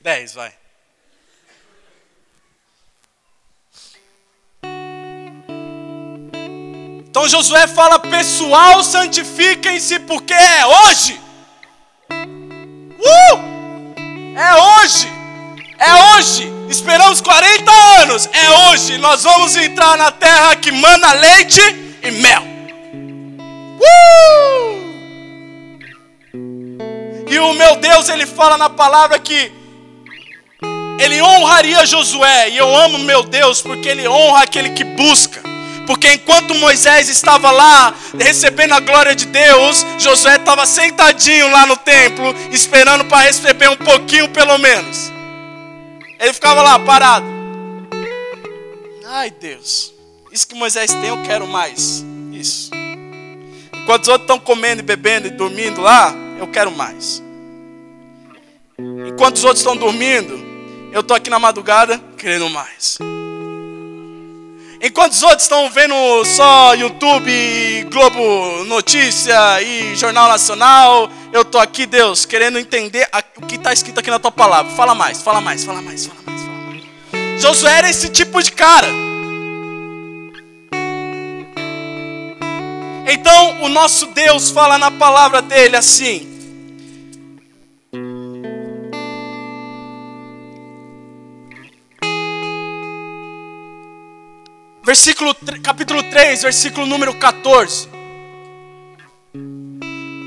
Dez, 0.00 0.32
vai. 0.32 0.59
Então 7.10 7.28
Josué 7.28 7.66
fala: 7.66 7.98
pessoal, 7.98 8.82
santifiquem-se, 8.84 9.98
porque 10.00 10.32
é 10.32 10.64
hoje. 10.64 11.20
Uh! 12.08 13.50
É 14.36 14.54
hoje. 14.54 15.08
É 15.76 15.94
hoje. 16.14 16.52
Esperamos 16.68 17.20
40 17.20 17.72
anos. 18.00 18.30
É 18.32 18.50
hoje. 18.68 18.96
Nós 18.98 19.24
vamos 19.24 19.56
entrar 19.56 19.98
na 19.98 20.12
terra 20.12 20.54
que 20.54 20.70
mana 20.70 21.12
leite 21.14 21.60
e 22.00 22.10
mel. 22.12 22.42
Uh! 23.80 24.10
E 27.28 27.38
o 27.40 27.52
meu 27.54 27.74
Deus, 27.76 28.08
ele 28.08 28.24
fala 28.24 28.56
na 28.56 28.70
palavra 28.70 29.18
que 29.18 29.52
ele 31.00 31.20
honraria 31.20 31.84
Josué. 31.84 32.50
E 32.50 32.56
eu 32.56 32.72
amo 32.76 32.98
meu 32.98 33.24
Deus 33.24 33.60
porque 33.60 33.88
ele 33.88 34.06
honra 34.06 34.44
aquele 34.44 34.70
que 34.70 34.84
busca. 34.84 35.49
Porque 35.90 36.12
enquanto 36.12 36.54
Moisés 36.54 37.08
estava 37.08 37.50
lá 37.50 37.92
recebendo 38.16 38.74
a 38.74 38.78
glória 38.78 39.12
de 39.12 39.26
Deus, 39.26 39.84
Josué 39.98 40.36
estava 40.36 40.64
sentadinho 40.64 41.50
lá 41.50 41.66
no 41.66 41.76
templo, 41.76 42.32
esperando 42.52 43.06
para 43.06 43.22
receber 43.26 43.68
um 43.68 43.76
pouquinho 43.76 44.28
pelo 44.28 44.56
menos. 44.56 45.10
Ele 46.16 46.32
ficava 46.32 46.62
lá 46.62 46.78
parado. 46.78 47.26
Ai 49.04 49.32
Deus, 49.32 49.92
isso 50.30 50.46
que 50.46 50.54
Moisés 50.54 50.94
tem 50.94 51.08
eu 51.08 51.20
quero 51.24 51.48
mais. 51.48 52.04
Isso. 52.32 52.70
Enquanto 53.82 54.02
os 54.02 54.08
outros 54.10 54.26
estão 54.26 54.38
comendo 54.38 54.82
e 54.82 54.84
bebendo 54.84 55.26
e 55.26 55.30
dormindo 55.30 55.80
lá, 55.80 56.14
eu 56.38 56.46
quero 56.46 56.70
mais. 56.70 57.20
Enquanto 59.08 59.38
os 59.38 59.44
outros 59.44 59.58
estão 59.58 59.76
dormindo, 59.76 60.40
eu 60.92 61.00
estou 61.00 61.16
aqui 61.16 61.28
na 61.28 61.40
madrugada 61.40 62.00
querendo 62.16 62.48
mais. 62.48 62.96
Enquanto 64.82 65.12
os 65.12 65.22
outros 65.22 65.42
estão 65.42 65.68
vendo 65.70 65.94
só 66.24 66.74
YouTube, 66.74 67.86
Globo 67.90 68.64
Notícia 68.64 69.60
e 69.60 69.94
Jornal 69.94 70.26
Nacional, 70.26 71.10
eu 71.30 71.42
estou 71.42 71.60
aqui, 71.60 71.84
Deus, 71.84 72.24
querendo 72.24 72.58
entender 72.58 73.06
o 73.36 73.44
que 73.44 73.56
está 73.56 73.74
escrito 73.74 74.00
aqui 74.00 74.08
na 74.08 74.18
tua 74.18 74.32
palavra. 74.32 74.72
Fala 74.72 74.94
mais, 74.94 75.20
fala 75.20 75.38
mais, 75.38 75.64
fala 75.64 75.82
mais, 75.82 76.06
fala 76.06 76.20
mais, 76.24 76.40
fala 76.40 76.56
mais. 76.56 77.42
Josué 77.42 77.76
era 77.76 77.90
esse 77.90 78.08
tipo 78.08 78.42
de 78.42 78.52
cara. 78.52 78.88
Então, 83.06 83.62
o 83.64 83.68
nosso 83.68 84.06
Deus 84.06 84.50
fala 84.50 84.78
na 84.78 84.90
palavra 84.90 85.42
dele 85.42 85.76
assim: 85.76 86.29
Versículo, 94.90 95.32
capítulo 95.62 96.02
3, 96.02 96.42
versículo 96.42 96.84
número 96.84 97.14
14. 97.14 97.88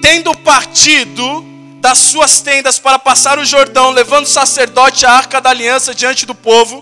Tendo 0.01 0.33
partido 0.37 1.43
das 1.81 1.97
suas 1.97 2.39
tendas 2.39 2.79
para 2.79 2.97
passar 2.97 3.37
o 3.37 3.43
Jordão, 3.43 3.91
levando 3.91 4.23
o 4.23 4.29
sacerdote 4.29 5.05
a 5.05 5.11
arca 5.11 5.41
da 5.41 5.49
aliança 5.49 5.93
diante 5.93 6.25
do 6.25 6.33
povo. 6.33 6.81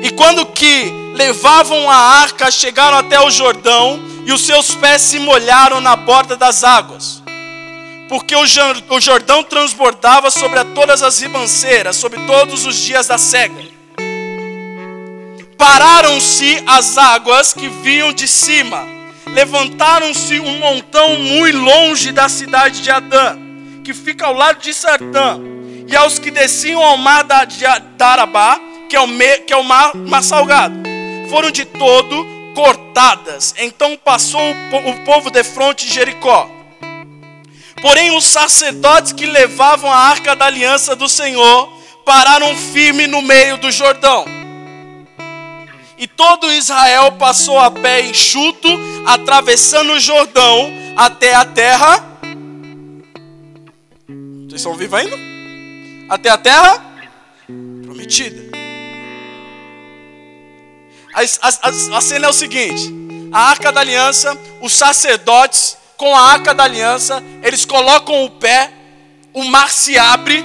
E 0.00 0.10
quando 0.12 0.46
que 0.46 0.84
levavam 1.16 1.90
a 1.90 1.96
arca, 1.96 2.48
chegaram 2.48 2.96
até 2.96 3.20
o 3.20 3.28
Jordão, 3.28 4.00
e 4.24 4.32
os 4.32 4.42
seus 4.42 4.76
pés 4.76 5.02
se 5.02 5.18
molharam 5.18 5.80
na 5.80 5.96
borda 5.96 6.36
das 6.36 6.62
águas. 6.62 7.20
Porque 8.08 8.36
o 8.36 8.46
Jordão 9.00 9.42
transbordava 9.42 10.30
sobre 10.30 10.62
todas 10.76 11.02
as 11.02 11.18
ribanceiras, 11.18 11.96
sobre 11.96 12.24
todos 12.24 12.66
os 12.66 12.76
dias 12.76 13.08
da 13.08 13.18
cega 13.18 13.77
Pararam-se 15.58 16.62
as 16.68 16.96
águas 16.96 17.52
que 17.52 17.68
vinham 17.68 18.12
de 18.12 18.28
cima. 18.28 18.86
Levantaram-se 19.26 20.38
um 20.38 20.58
montão 20.60 21.18
muito 21.18 21.58
longe 21.58 22.12
da 22.12 22.28
cidade 22.28 22.80
de 22.80 22.90
Adã, 22.92 23.36
que 23.84 23.92
fica 23.92 24.26
ao 24.26 24.34
lado 24.34 24.60
de 24.60 24.72
Sartã. 24.72 25.40
E 25.88 25.96
aos 25.96 26.20
que 26.20 26.30
desciam 26.30 26.80
ao 26.80 26.96
mar 26.96 27.24
da, 27.24 27.44
de, 27.44 27.66
Arabá, 27.66 28.60
que 28.88 28.94
é 28.94 29.00
o, 29.00 29.06
me, 29.08 29.38
que 29.38 29.52
é 29.52 29.56
o 29.56 29.64
mar, 29.64 29.96
mar 29.96 30.22
salgado, 30.22 30.78
foram 31.28 31.50
de 31.50 31.64
todo 31.64 32.24
cortadas. 32.54 33.52
Então 33.58 33.96
passou 33.96 34.40
o, 34.40 34.90
o 34.90 35.04
povo 35.04 35.28
de 35.28 35.42
fronte 35.42 35.86
de 35.86 35.92
Jericó. 35.92 36.48
Porém, 37.82 38.16
os 38.16 38.24
sacerdotes 38.24 39.12
que 39.12 39.26
levavam 39.26 39.90
a 39.90 39.96
arca 39.96 40.36
da 40.36 40.46
aliança 40.46 40.94
do 40.94 41.08
Senhor 41.08 41.68
pararam 42.04 42.54
firme 42.54 43.06
no 43.08 43.22
meio 43.22 43.56
do 43.56 43.72
Jordão 43.72 44.37
e 45.98 46.06
todo 46.06 46.50
Israel 46.52 47.12
passou 47.12 47.58
a 47.58 47.70
pé 47.70 48.02
enxuto, 48.02 48.68
atravessando 49.04 49.92
o 49.92 50.00
Jordão 50.00 50.70
até 50.96 51.34
a 51.34 51.44
terra. 51.44 52.18
Vocês 54.46 54.60
estão 54.60 54.74
vivos 54.74 55.00
ainda? 55.00 55.16
Até 56.08 56.30
a 56.30 56.38
terra 56.38 56.84
prometida. 57.82 58.48
A, 61.12 61.20
a, 61.20 61.98
a 61.98 62.00
cena 62.00 62.26
é 62.26 62.30
o 62.30 62.32
seguinte: 62.32 62.94
a 63.32 63.50
arca 63.50 63.72
da 63.72 63.80
aliança, 63.80 64.38
os 64.62 64.72
sacerdotes 64.72 65.76
com 65.96 66.16
a 66.16 66.20
arca 66.30 66.54
da 66.54 66.62
aliança, 66.62 67.20
eles 67.42 67.64
colocam 67.64 68.24
o 68.24 68.30
pé, 68.30 68.70
o 69.34 69.42
mar 69.42 69.68
se 69.68 69.98
abre, 69.98 70.44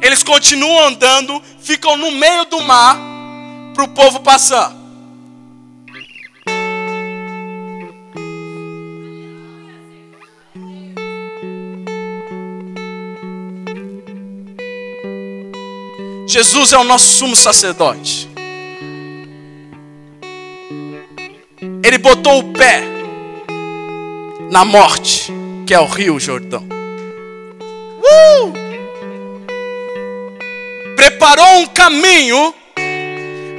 eles 0.00 0.22
continuam 0.22 0.86
andando, 0.86 1.42
ficam 1.60 1.94
no 1.94 2.10
meio 2.12 2.46
do 2.46 2.62
mar 2.62 3.11
para 3.72 3.84
o 3.84 3.88
povo 3.88 4.20
passar. 4.20 4.82
Jesus 16.26 16.72
é 16.72 16.78
o 16.78 16.84
nosso 16.84 17.18
sumo 17.18 17.36
sacerdote. 17.36 18.26
Ele 21.84 21.98
botou 21.98 22.38
o 22.38 22.52
pé 22.54 22.82
na 24.50 24.64
morte, 24.64 25.30
que 25.66 25.74
é 25.74 25.78
o 25.78 25.84
Rio 25.84 26.18
Jordão. 26.18 26.66
Uh! 28.00 28.52
Preparou 30.96 31.58
um 31.58 31.66
caminho 31.66 32.54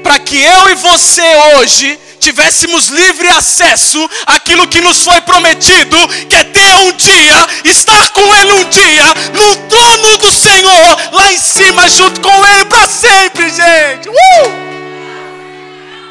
para 0.03 0.19
que 0.19 0.37
eu 0.37 0.69
e 0.69 0.75
você 0.75 1.23
hoje 1.55 1.97
tivéssemos 2.19 2.87
livre 2.89 3.27
acesso 3.29 4.09
àquilo 4.25 4.67
que 4.67 4.81
nos 4.81 5.03
foi 5.03 5.19
prometido, 5.21 5.97
que 6.29 6.35
é 6.35 6.43
ter 6.43 6.75
um 6.75 6.91
dia, 6.93 7.47
estar 7.65 8.09
com 8.11 8.35
Ele 8.35 8.51
um 8.51 8.69
dia, 8.69 9.05
no 9.33 9.55
trono 9.67 10.17
do 10.17 10.31
Senhor, 10.31 11.13
lá 11.13 11.31
em 11.31 11.37
cima, 11.37 11.89
junto 11.89 12.21
com 12.21 12.45
Ele 12.47 12.65
para 12.65 12.87
sempre, 12.87 13.49
gente. 13.49 14.09
Uh! 14.09 14.13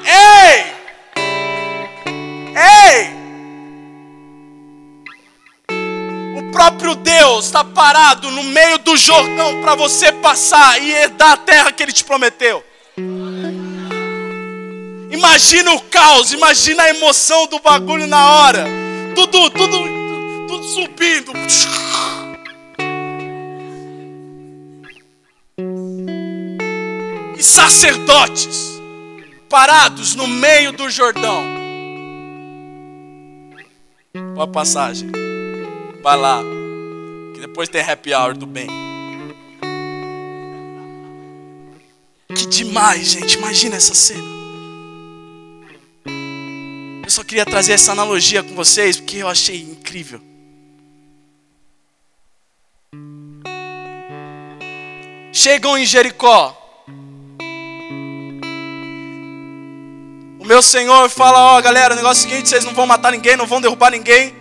Ei! 0.04 0.72
Ei! 2.56 3.22
O 6.38 6.52
próprio 6.52 6.94
Deus 6.94 7.46
está 7.46 7.64
parado 7.64 8.30
no 8.30 8.42
meio 8.42 8.78
do 8.78 8.96
Jordão 8.96 9.62
para 9.62 9.74
você 9.74 10.12
passar 10.12 10.80
e 10.82 10.92
herdar 10.92 11.32
a 11.32 11.36
terra 11.36 11.72
que 11.72 11.82
Ele 11.82 11.92
te 11.92 12.04
prometeu. 12.04 12.62
Imagina 15.12 15.74
o 15.74 15.80
caos, 15.82 16.32
imagina 16.32 16.84
a 16.84 16.88
emoção 16.88 17.46
do 17.46 17.60
bagulho 17.60 18.06
na 18.06 18.30
hora. 18.30 18.64
Tudo, 19.14 19.50
tudo, 19.50 20.46
tudo 20.48 20.64
subindo. 20.64 21.32
E 27.36 27.42
sacerdotes 27.42 28.80
parados 29.50 30.14
no 30.14 30.26
meio 30.26 30.72
do 30.72 30.88
Jordão. 30.88 31.44
Uma 34.34 34.48
passagem. 34.48 35.10
Vai 36.02 36.16
lá. 36.16 36.40
Que 37.34 37.40
depois 37.40 37.68
tem 37.68 37.82
happy 37.82 38.14
hour 38.14 38.34
do 38.34 38.46
bem. 38.46 38.68
Que 42.34 42.46
demais, 42.46 43.08
gente. 43.08 43.36
Imagina 43.36 43.76
essa 43.76 43.94
cena. 43.94 44.41
Só 47.12 47.22
queria 47.22 47.44
trazer 47.44 47.74
essa 47.74 47.92
analogia 47.92 48.42
com 48.42 48.54
vocês 48.54 48.96
porque 48.96 49.18
eu 49.18 49.28
achei 49.28 49.60
incrível. 49.60 50.18
Chegam 55.30 55.76
em 55.76 55.84
Jericó. 55.84 56.56
O 60.40 60.44
meu 60.46 60.62
Senhor 60.62 61.10
fala: 61.10 61.38
Ó, 61.38 61.58
oh, 61.58 61.62
galera, 61.62 61.92
o 61.92 61.96
negócio 61.96 62.24
é 62.24 62.28
o 62.28 62.30
seguinte: 62.30 62.48
vocês 62.48 62.64
não 62.64 62.72
vão 62.72 62.86
matar 62.86 63.12
ninguém, 63.12 63.36
não 63.36 63.46
vão 63.46 63.60
derrubar 63.60 63.90
ninguém. 63.90 64.34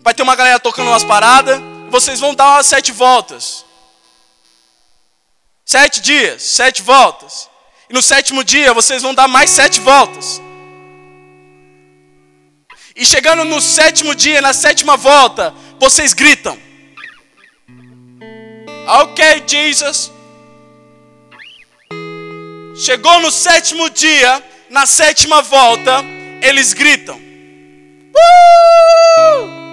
Vai 0.00 0.14
ter 0.14 0.22
uma 0.22 0.34
galera 0.34 0.58
tocando 0.58 0.88
umas 0.88 1.04
paradas. 1.04 1.60
Vocês 1.90 2.20
vão 2.20 2.34
dar 2.34 2.52
umas 2.52 2.64
sete 2.64 2.90
voltas. 2.90 3.66
Sete 5.62 6.00
dias, 6.00 6.42
sete 6.42 6.80
voltas. 6.80 7.50
E 7.90 7.92
no 7.92 8.00
sétimo 8.00 8.42
dia 8.42 8.72
vocês 8.72 9.02
vão 9.02 9.14
dar 9.14 9.28
mais 9.28 9.50
sete 9.50 9.78
voltas. 9.78 10.40
E 12.96 13.04
chegando 13.04 13.44
no 13.44 13.60
sétimo 13.60 14.14
dia, 14.14 14.40
na 14.40 14.52
sétima 14.52 14.96
volta, 14.96 15.52
vocês 15.80 16.14
gritam: 16.14 16.56
Ok, 18.86 19.42
Jesus. 19.46 20.12
Chegou 22.76 23.20
no 23.20 23.32
sétimo 23.32 23.90
dia, 23.90 24.42
na 24.70 24.86
sétima 24.86 25.42
volta, 25.42 26.04
eles 26.40 26.72
gritam: 26.72 27.20
uh! 28.14 29.64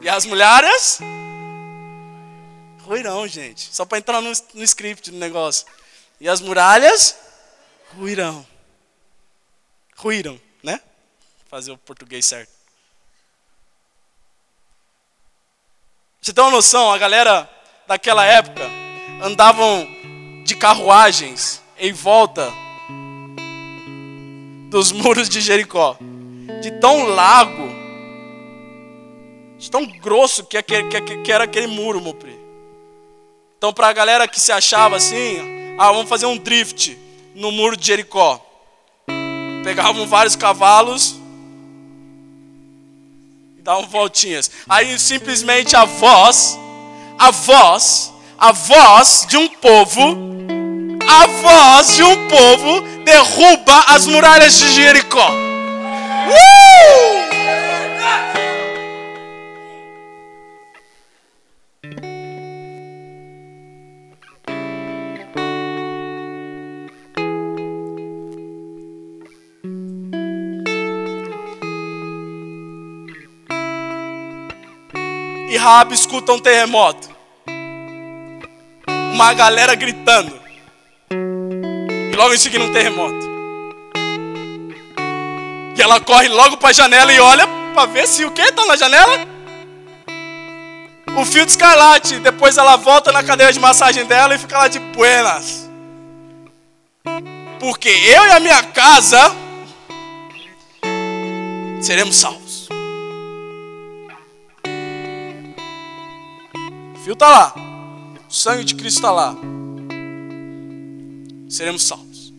E 0.00 0.08
as 0.08 0.26
mulheres? 0.26 0.98
Ruirão, 2.92 3.26
gente. 3.26 3.74
Só 3.74 3.86
para 3.86 3.98
entrar 3.98 4.20
no, 4.20 4.30
no 4.54 4.62
script 4.62 5.10
do 5.10 5.16
negócio. 5.16 5.66
E 6.20 6.28
as 6.28 6.40
muralhas 6.40 7.16
ruirão. 7.96 8.46
Ruíram, 9.96 10.38
né? 10.62 10.80
Fazer 11.48 11.72
o 11.72 11.78
português 11.78 12.26
certo. 12.26 12.52
Você 16.20 16.32
tem 16.32 16.44
uma 16.44 16.50
noção? 16.50 16.92
A 16.92 16.98
galera 16.98 17.48
daquela 17.86 18.24
época 18.24 18.62
andavam 19.22 19.88
de 20.44 20.54
carruagens 20.54 21.62
em 21.78 21.92
volta 21.92 22.52
dos 24.70 24.92
muros 24.92 25.28
de 25.28 25.40
Jericó. 25.40 25.96
De 26.60 26.70
tão 26.78 27.06
largo, 27.06 27.68
de 29.58 29.70
tão 29.70 29.84
grosso 29.86 30.44
que, 30.44 30.62
que 30.62 31.32
era 31.32 31.44
aquele 31.44 31.66
muro, 31.66 32.00
meu 32.00 32.14
primo. 32.14 32.41
Então, 33.62 33.72
para 33.72 33.86
a 33.86 33.92
galera 33.92 34.26
que 34.26 34.40
se 34.40 34.50
achava 34.50 34.96
assim, 34.96 35.76
ah, 35.78 35.92
vamos 35.92 36.08
fazer 36.08 36.26
um 36.26 36.36
drift 36.36 36.98
no 37.32 37.52
muro 37.52 37.76
de 37.76 37.86
Jericó. 37.86 38.44
Pegavam 39.62 40.04
vários 40.04 40.34
cavalos 40.34 41.14
e 43.56 43.62
davam 43.62 43.86
voltinhas. 43.86 44.50
Aí 44.68 44.98
simplesmente 44.98 45.76
a 45.76 45.84
voz, 45.84 46.58
a 47.16 47.30
voz, 47.30 48.12
a 48.36 48.50
voz 48.50 49.26
de 49.28 49.36
um 49.36 49.46
povo, 49.46 50.18
a 51.08 51.26
voz 51.28 51.94
de 51.94 52.02
um 52.02 52.26
povo 52.26 52.80
derruba 53.04 53.78
as 53.90 54.08
muralhas 54.08 54.58
de 54.58 54.72
Jericó. 54.72 55.30
Uh! 55.30 57.31
Raab 75.62 75.94
escuta 75.94 76.32
um 76.32 76.40
terremoto. 76.40 77.08
Uma 79.14 79.32
galera 79.32 79.76
gritando. 79.76 80.40
E 81.08 82.16
logo 82.16 82.34
em 82.34 82.38
seguida 82.38 82.64
um 82.64 82.72
terremoto. 82.72 83.30
E 85.76 85.80
ela 85.80 86.00
corre 86.00 86.26
logo 86.26 86.56
para 86.56 86.70
a 86.70 86.72
janela 86.72 87.12
e 87.12 87.20
olha 87.20 87.46
para 87.74 87.86
ver 87.86 88.08
se 88.08 88.24
o 88.24 88.32
que 88.32 88.42
está 88.42 88.66
na 88.66 88.74
janela. 88.74 89.24
O 91.16 91.24
fio 91.24 91.46
de 91.46 91.52
escarlate. 91.52 92.18
Depois 92.18 92.58
ela 92.58 92.74
volta 92.74 93.12
na 93.12 93.22
cadeira 93.22 93.52
de 93.52 93.60
massagem 93.60 94.04
dela 94.04 94.34
e 94.34 94.38
fica 94.38 94.58
lá 94.58 94.66
de 94.66 94.80
buenas. 94.80 95.70
Porque 97.60 97.88
eu 97.88 98.26
e 98.26 98.30
a 98.32 98.40
minha 98.40 98.64
casa 98.64 99.32
seremos 101.80 102.16
salvos. 102.16 102.51
Fio 107.02 107.14
está 107.14 107.28
lá. 107.28 107.54
O 108.28 108.32
sangue 108.32 108.64
de 108.64 108.74
Cristo 108.74 108.98
está 108.98 109.10
lá. 109.10 109.34
Seremos 111.48 111.82
salvos. 111.82 112.32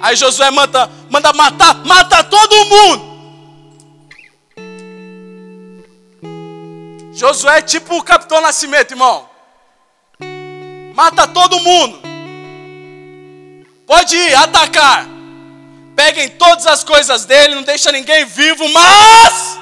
Aí 0.00 0.14
Josué 0.14 0.50
manda, 0.50 0.90
manda 1.10 1.32
matar, 1.32 1.84
mata 1.84 2.22
todo 2.24 2.64
mundo. 2.66 3.16
Josué 7.14 7.58
é 7.58 7.62
tipo 7.62 7.96
o 7.96 8.02
Capitão 8.02 8.40
Nascimento, 8.40 8.92
irmão. 8.92 9.28
Mata 10.94 11.26
todo 11.26 11.58
mundo. 11.60 12.00
Pode 13.86 14.14
ir, 14.16 14.34
atacar. 14.34 15.06
Peguem 15.94 16.28
todas 16.30 16.66
as 16.66 16.84
coisas 16.84 17.24
dele, 17.24 17.54
não 17.54 17.62
deixa 17.62 17.90
ninguém 17.90 18.24
vivo, 18.26 18.68
mas 18.68 19.55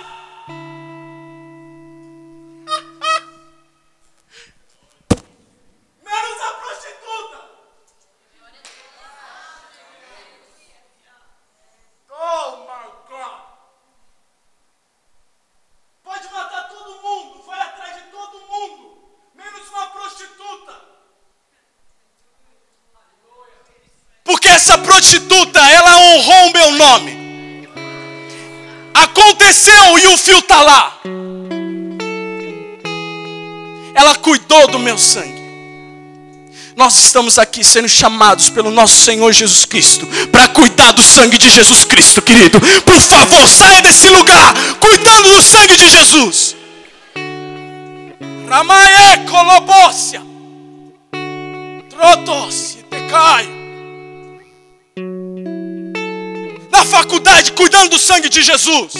Aconteceu 29.44 29.98
e 29.98 30.06
o 30.06 30.16
fio 30.16 30.38
está 30.38 30.62
lá. 30.62 30.98
Ela 33.94 34.14
cuidou 34.14 34.68
do 34.68 34.78
meu 34.78 34.96
sangue. 34.96 35.44
Nós 36.74 36.96
estamos 36.96 37.38
aqui 37.38 37.62
sendo 37.62 37.86
chamados 37.86 38.48
pelo 38.48 38.70
nosso 38.70 38.94
Senhor 39.04 39.30
Jesus 39.32 39.66
Cristo 39.66 40.06
para 40.32 40.48
cuidar 40.48 40.92
do 40.92 41.02
sangue 41.02 41.36
de 41.36 41.50
Jesus 41.50 41.84
Cristo, 41.84 42.22
querido. 42.22 42.58
Por 42.58 43.00
favor, 43.02 43.46
saia 43.46 43.82
desse 43.82 44.08
lugar 44.08 44.54
cuidando 44.80 45.28
do 45.28 45.42
sangue 45.42 45.76
de 45.76 45.90
Jesus. 45.90 46.56
Ramae 48.48 49.26
colobócia. 49.30 50.22
Trotos, 51.90 52.78
te 52.90 53.00
caio. 53.10 53.54
na 56.72 56.84
faculdade 56.84 57.52
cuidando 57.52 57.90
do 57.90 57.98
sangue 57.98 58.28
de 58.28 58.42
Jesus. 58.42 58.94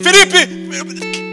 Felipe, 0.00 0.46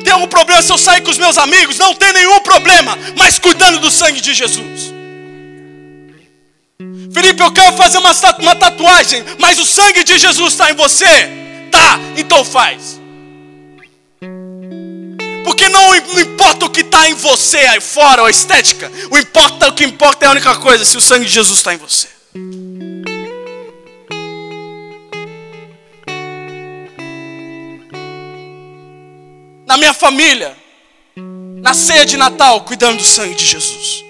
tem 0.04 0.14
algum 0.14 0.28
problema 0.28 0.62
se 0.62 0.72
eu 0.72 0.78
sair 0.78 1.02
com 1.02 1.12
os 1.12 1.18
meus 1.18 1.38
amigos? 1.38 1.78
Não 1.78 1.94
tem 1.96 2.14
nenhum 2.14 2.40
problema, 2.42 2.98
mas 3.18 3.40
cuidando 3.40 3.80
do 3.80 3.92
sangue 3.92 4.22
de 4.22 4.34
Jesus. 4.34 4.94
Felipe, 7.14 7.44
eu 7.44 7.52
quero 7.52 7.76
fazer 7.78 8.00
uma, 8.00 8.12
uma 8.40 8.56
tatuagem, 8.56 9.24
mas 9.40 9.60
o 9.60 9.66
sangue 9.66 10.04
de 10.04 10.18
Jesus 10.18 10.54
está 10.54 10.72
em 10.72 10.76
você? 10.76 11.30
Tá, 11.72 12.00
então 12.18 12.44
faz. 12.44 13.00
Porque 15.44 15.70
não, 15.70 15.94
não 15.96 16.22
importa 16.22 16.66
o 16.66 16.70
que 16.70 16.82
está 16.82 17.10
em 17.10 17.14
você 17.14 17.58
aí 17.58 17.82
fora, 17.82 18.26
a 18.26 18.30
estética. 18.30 18.92
O, 19.12 19.18
importa, 19.18 19.68
o 19.68 19.74
que 19.74 19.84
importa 19.84 20.26
é 20.26 20.28
a 20.30 20.32
única 20.32 20.56
coisa, 20.56 20.86
se 20.86 20.98
o 20.98 21.02
sangue 21.02 21.26
de 21.26 21.32
Jesus 21.32 21.60
está 21.60 21.74
em 21.74 21.78
você. 21.78 22.08
Na 29.74 29.78
minha 29.78 29.94
família, 29.96 30.56
na 31.60 31.74
ceia 31.74 32.06
de 32.06 32.16
Natal, 32.16 32.62
cuidando 32.62 32.98
do 32.98 33.04
sangue 33.04 33.34
de 33.34 33.44
Jesus. 33.44 34.06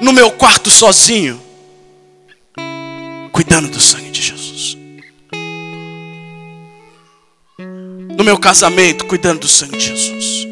No 0.00 0.12
meu 0.12 0.30
quarto 0.30 0.70
sozinho, 0.70 1.42
cuidando 3.32 3.68
do 3.68 3.80
sangue 3.80 4.12
de 4.12 4.22
Jesus. 4.22 4.78
No 8.16 8.22
meu 8.22 8.38
casamento, 8.38 9.06
cuidando 9.06 9.40
do 9.40 9.48
sangue 9.48 9.76
de 9.76 9.86
Jesus. 9.86 10.46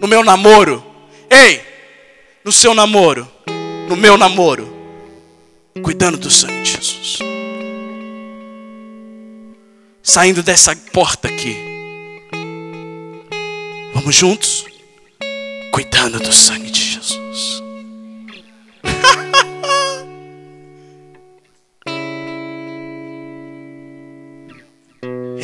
No 0.00 0.08
meu 0.08 0.24
namoro, 0.24 0.82
ei, 1.28 1.60
no 2.42 2.50
seu 2.50 2.72
namoro, 2.72 3.30
no 3.90 3.94
meu 3.94 4.16
namoro, 4.16 4.66
cuidando 5.82 6.16
do 6.16 6.30
sangue 6.30 6.62
de 6.62 6.70
Jesus. 6.70 7.27
Saindo 10.08 10.42
dessa 10.42 10.74
porta 10.74 11.28
aqui, 11.28 11.54
vamos 13.92 14.14
juntos, 14.14 14.64
cuidando 15.70 16.18
do 16.18 16.32
sangue 16.32 16.70
de 16.70 16.87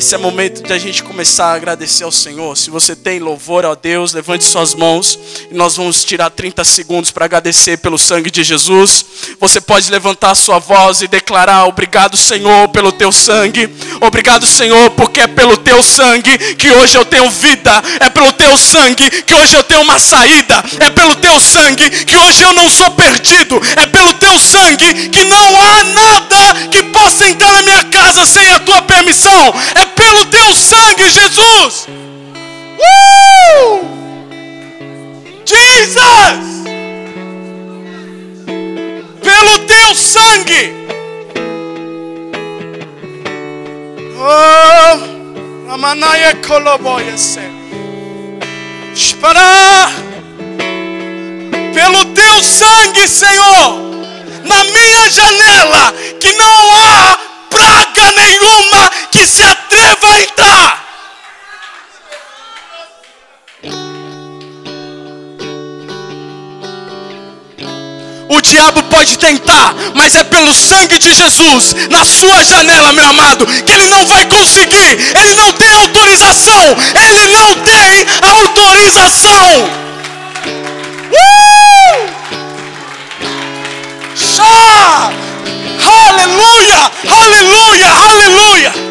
Esse 0.05 0.13
é 0.13 0.19
o 0.19 0.21
momento 0.21 0.61
de 0.61 0.71
a 0.71 0.77
gente 0.77 1.01
começar 1.01 1.47
a 1.47 1.53
agradecer 1.55 2.03
ao 2.03 2.11
Senhor. 2.11 2.55
Se 2.55 2.69
você 2.69 2.95
tem 2.95 3.17
louvor 3.17 3.65
a 3.65 3.73
Deus, 3.73 4.13
levante 4.13 4.43
suas 4.43 4.75
mãos 4.75 5.17
e 5.49 5.55
nós 5.55 5.77
vamos 5.77 6.05
tirar 6.05 6.29
30 6.29 6.63
segundos 6.63 7.09
para 7.09 7.25
agradecer 7.25 7.77
pelo 7.77 7.97
sangue 7.97 8.29
de 8.29 8.43
Jesus. 8.43 9.03
Você 9.39 9.59
pode 9.59 9.89
levantar 9.89 10.35
sua 10.35 10.59
voz 10.59 11.01
e 11.01 11.07
declarar: 11.07 11.65
Obrigado, 11.65 12.17
Senhor, 12.17 12.67
pelo 12.67 12.91
teu 12.91 13.11
sangue. 13.11 13.67
Obrigado, 13.99 14.45
Senhor, 14.45 14.91
porque 14.91 15.21
é 15.21 15.27
pelo 15.27 15.57
teu 15.57 15.81
sangue 15.81 16.37
que 16.53 16.69
hoje 16.69 16.95
eu 16.95 17.05
tenho 17.05 17.27
vida. 17.31 17.71
É 17.99 18.07
pelo 18.07 18.31
teu 18.33 18.55
sangue 18.59 19.09
que 19.09 19.33
hoje 19.33 19.55
eu 19.55 19.63
tenho 19.63 19.81
uma 19.81 19.97
saída. 19.97 20.63
É 20.81 20.91
pelo 20.91 21.15
teu 21.15 21.39
sangue 21.39 21.89
que 21.89 22.15
hoje 22.15 22.43
eu 22.43 22.53
não 22.53 22.69
sou 22.69 22.91
perdido. 22.91 23.59
É 23.75 23.87
pelo 23.87 24.13
teu 24.13 24.37
sangue 24.37 25.09
que 25.09 25.23
não 25.23 25.61
há 25.61 25.83
nada 25.83 26.69
que 26.69 26.83
possa 26.83 27.27
entrar 27.27 27.51
na 27.53 27.63
minha 27.63 27.83
casa 27.85 28.23
sem 28.23 28.51
a 28.51 28.59
tua 28.59 28.83
permissão. 28.83 29.51
É 29.73 29.94
pelo 29.95 30.25
teu 30.25 30.55
sangue, 30.55 31.09
Jesus. 31.09 31.87
Uh! 32.79 33.85
Jesus! 35.45 36.65
Pelo 39.21 39.59
teu 39.59 39.95
sangue. 39.95 40.73
Oh, 44.17 45.71
Amanaia 45.71 46.35
Coloboia 46.47 47.15
Para 49.21 49.91
pelo 51.73 52.05
teu 52.05 52.41
sangue, 52.41 53.07
Senhor, 53.07 53.81
na 54.45 54.63
minha 54.63 55.09
janela, 55.09 55.93
que 56.21 56.31
não 56.33 56.75
há 56.75 57.19
praga 57.49 58.11
nenhuma 58.13 58.89
que 59.11 59.27
se 59.27 59.43
atreva 59.43 59.64
a 60.11 60.21
entrar. 60.21 60.85
O 68.27 68.41
diabo 68.41 68.83
pode 68.83 69.17
tentar, 69.17 69.73
mas 69.93 70.15
é 70.15 70.23
pelo 70.23 70.53
sangue 70.53 70.97
de 70.97 71.13
Jesus 71.13 71.75
na 71.89 72.03
sua 72.03 72.43
janela, 72.43 72.91
meu 72.91 73.07
amado, 73.07 73.45
que 73.45 73.71
ele 73.71 73.87
não 73.87 74.05
vai 74.07 74.25
conseguir. 74.25 74.97
Ele 75.21 75.33
não 75.35 75.53
tem 75.53 75.71
autorização. 75.71 76.75
Ele 77.07 77.27
não 77.27 77.55
tem 77.55 78.05
autorização. 78.21 79.69
Uh! 81.11 81.75
Aleluia, 85.85 86.91
aleluia, 87.09 87.89
aleluia. 87.91 88.84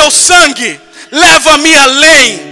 Teu 0.00 0.10
sangue 0.10 0.80
leva-me 1.12 1.76
além 1.76 2.50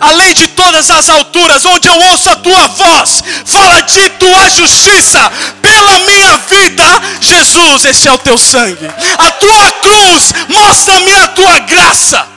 além 0.00 0.32
de 0.32 0.46
todas 0.48 0.90
as 0.90 1.08
alturas, 1.08 1.64
onde 1.66 1.88
eu 1.88 1.98
ouço 2.10 2.30
a 2.30 2.36
tua 2.36 2.68
voz, 2.68 3.20
fala 3.44 3.80
de 3.80 4.08
tua 4.10 4.48
justiça 4.48 5.18
pela 5.60 5.98
minha 6.00 6.36
vida, 6.36 6.84
Jesus, 7.20 7.84
esse 7.84 8.06
é 8.06 8.12
o 8.12 8.18
teu 8.18 8.38
sangue. 8.38 8.86
A 9.18 9.32
tua 9.32 9.72
cruz 9.72 10.32
mostra-me 10.48 11.12
a 11.16 11.26
tua 11.28 11.58
graça. 11.60 12.28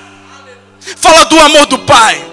Fala 0.97 1.23
do 1.25 1.39
amor 1.39 1.67
do 1.67 1.77
Pai 1.79 2.30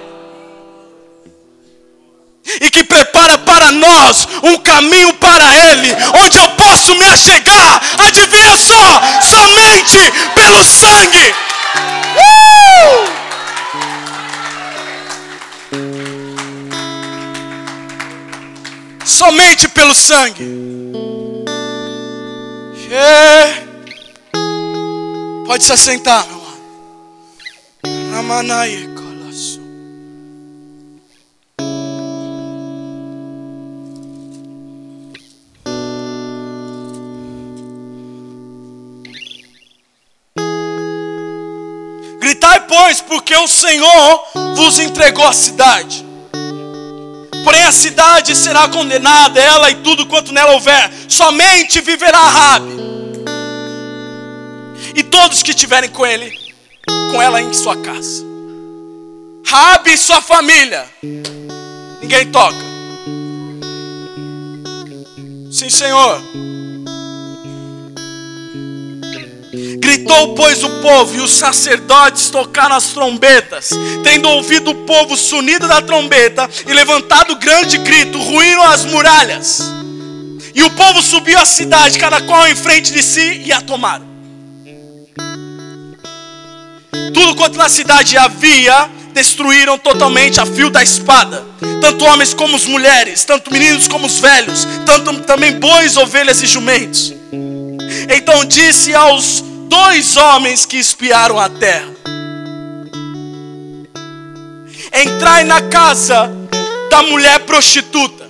e 2.60 2.70
que 2.70 2.84
prepara 2.84 3.38
para 3.38 3.70
nós 3.72 4.26
um 4.42 4.56
caminho 4.58 5.12
para 5.14 5.54
Ele, 5.70 5.94
onde 6.24 6.38
eu 6.38 6.48
posso 6.50 6.94
me 6.94 7.04
achegar, 7.04 7.80
adivinha 8.06 8.56
só, 8.56 9.02
somente 9.22 9.98
pelo 10.34 10.64
sangue. 10.64 11.34
Uh! 12.16 13.18
Somente 19.04 19.68
pelo 19.68 19.94
sangue. 19.94 20.44
Yeah. 22.88 23.68
Pode 25.46 25.64
se 25.64 25.72
assentar, 25.72 26.26
meu 27.84 28.18
amado. 28.18 28.97
Gritai, 42.20 42.66
pois, 42.66 43.00
porque 43.00 43.36
o 43.36 43.46
Senhor 43.46 44.24
vos 44.54 44.78
entregou 44.78 45.26
a 45.26 45.32
cidade. 45.32 46.04
Porém 47.44 47.64
a 47.64 47.72
cidade 47.72 48.34
será 48.34 48.68
condenada, 48.68 49.40
ela 49.40 49.70
e 49.70 49.76
tudo 49.76 50.06
quanto 50.06 50.32
nela 50.32 50.52
houver. 50.52 50.90
Somente 51.08 51.80
viverá 51.80 52.20
Rabi. 52.20 52.78
E 54.94 55.02
todos 55.02 55.42
que 55.42 55.50
estiverem 55.50 55.88
com 55.90 56.04
ele, 56.04 56.36
com 57.12 57.22
ela 57.22 57.40
em 57.40 57.52
sua 57.54 57.76
casa. 57.76 58.26
Rabi 59.46 59.92
e 59.94 59.98
sua 59.98 60.20
família. 60.20 60.84
Ninguém 62.02 62.30
toca. 62.30 62.68
Sim, 65.50 65.70
Senhor. 65.70 66.20
Gritou, 69.88 70.34
pois, 70.34 70.62
o 70.62 70.68
povo, 70.82 71.16
e 71.16 71.20
os 71.20 71.30
sacerdotes 71.30 72.28
tocaram 72.28 72.76
as 72.76 72.88
trombetas. 72.88 73.70
Tendo 74.04 74.28
ouvido 74.28 74.72
o 74.72 74.74
povo 74.84 75.16
sunido 75.16 75.66
da 75.66 75.80
trombeta 75.80 76.46
e 76.66 76.72
levantado 76.74 77.34
grande 77.36 77.78
grito, 77.78 78.18
ruíram 78.18 78.64
as 78.64 78.84
muralhas. 78.84 79.62
E 80.54 80.62
o 80.62 80.70
povo 80.72 81.00
subiu 81.00 81.38
à 81.38 81.46
cidade, 81.46 81.98
cada 81.98 82.20
qual 82.20 82.46
em 82.46 82.54
frente 82.54 82.92
de 82.92 83.02
si, 83.02 83.40
e 83.46 83.50
a 83.50 83.62
tomaram. 83.62 84.06
Tudo 87.14 87.34
quanto 87.34 87.56
na 87.56 87.70
cidade 87.70 88.18
havia, 88.18 88.90
destruíram 89.14 89.78
totalmente 89.78 90.38
a 90.38 90.44
fio 90.44 90.68
da 90.68 90.82
espada. 90.82 91.46
Tanto 91.80 92.04
homens 92.04 92.34
como 92.34 92.56
as 92.56 92.66
mulheres, 92.66 93.24
tanto 93.24 93.50
meninos 93.50 93.88
como 93.88 94.06
os 94.06 94.18
velhos, 94.18 94.68
tanto 94.84 95.20
também 95.22 95.58
bois, 95.58 95.96
ovelhas 95.96 96.42
e 96.42 96.46
jumentos. 96.46 97.14
Então 98.14 98.44
disse 98.44 98.94
aos 98.94 99.48
dois 99.68 100.16
homens 100.16 100.64
que 100.64 100.76
espiaram 100.76 101.38
a 101.38 101.48
terra. 101.48 101.92
Entrai 104.92 105.44
na 105.44 105.62
casa 105.62 106.30
da 106.90 107.02
mulher 107.02 107.40
prostituta 107.40 108.28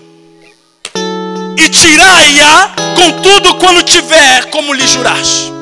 e 1.56 1.68
tirai-a 1.70 2.74
com 2.94 3.22
tudo 3.22 3.54
quando 3.54 3.82
tiver 3.82 4.50
como 4.50 4.74
lhe 4.74 4.86
juraste. 4.86 5.52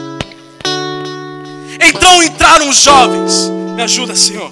Então 1.81 2.23
entraram 2.23 2.69
os 2.69 2.79
jovens, 2.79 3.49
me 3.77 3.83
ajuda, 3.83 4.17
Senhor. 4.17 4.51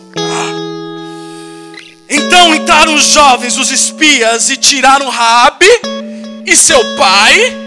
Então 2.09 2.55
entraram 2.55 2.95
os 2.95 3.07
jovens, 3.07 3.57
os 3.57 3.71
espias, 3.71 4.51
e 4.51 4.57
tiraram 4.57 5.09
Raabe 5.09 5.69
e 6.47 6.55
seu 6.55 6.79
pai 6.97 7.64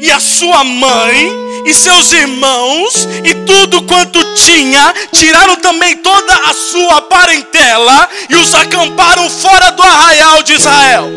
e 0.00 0.10
a 0.10 0.20
sua 0.20 0.64
mãe 0.64 1.30
e 1.64 1.74
seus 1.74 2.12
irmãos 2.12 3.08
e 3.24 3.34
tudo 3.44 3.82
quanto 3.82 4.22
tinha, 4.34 4.94
tiraram 5.12 5.56
também 5.56 5.96
toda 5.96 6.34
a 6.34 6.54
sua 6.54 7.02
parentela 7.02 8.08
e 8.28 8.34
os 8.36 8.54
acamparam 8.54 9.28
fora 9.28 9.70
do 9.72 9.82
arraial 9.82 10.42
de 10.42 10.54
Israel. 10.54 11.08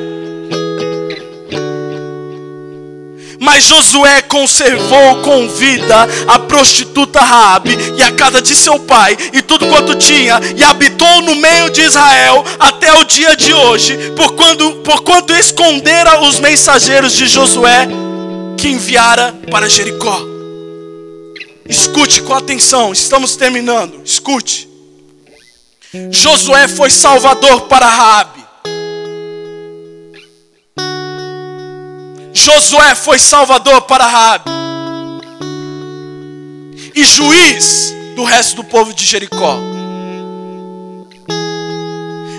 Mas 3.40 3.64
Josué 3.64 4.22
conservou 4.22 5.22
com 5.24 5.50
vida 5.50 6.08
a 6.28 6.38
prostituta 6.38 7.20
Raabe 7.20 7.76
e 7.98 8.04
a 8.04 8.12
casa 8.12 8.40
de 8.40 8.56
seu 8.56 8.78
pai 8.78 9.18
e 9.34 9.42
tudo 9.42 9.66
quanto 9.66 9.96
tinha 9.96 10.40
e 10.56 10.64
habitou 10.64 11.24
no 11.24 11.36
meio 11.36 11.72
de 11.72 11.82
Israel 11.82 12.46
até 12.60 12.94
o 12.94 13.04
dia 13.04 13.36
de 13.36 13.52
hoje, 13.52 13.98
por 14.16 14.36
quando 14.36 14.74
por 14.84 15.02
quanto 15.02 15.34
escondera 15.34 16.22
os 16.22 16.40
mensageiros 16.40 17.14
de 17.14 17.26
Josué 17.26 17.88
que 18.62 18.68
enviara 18.68 19.34
para 19.50 19.68
Jericó. 19.68 20.22
Escute 21.68 22.22
com 22.22 22.36
atenção, 22.36 22.94
estamos 22.94 23.36
terminando. 23.36 24.04
Escute. 24.06 24.70
Josué 26.12 26.68
foi 26.68 26.92
salvador 26.92 27.62
para 27.62 27.90
Raabe. 27.90 28.46
Josué 32.34 32.94
foi 32.94 33.18
salvador 33.18 33.82
para 33.84 34.06
Rabi 34.06 34.52
e 36.96 37.04
juiz 37.04 37.94
do 38.16 38.24
resto 38.24 38.58
do 38.58 38.64
povo 38.64 38.94
de 38.94 39.06
Jericó. 39.06 39.58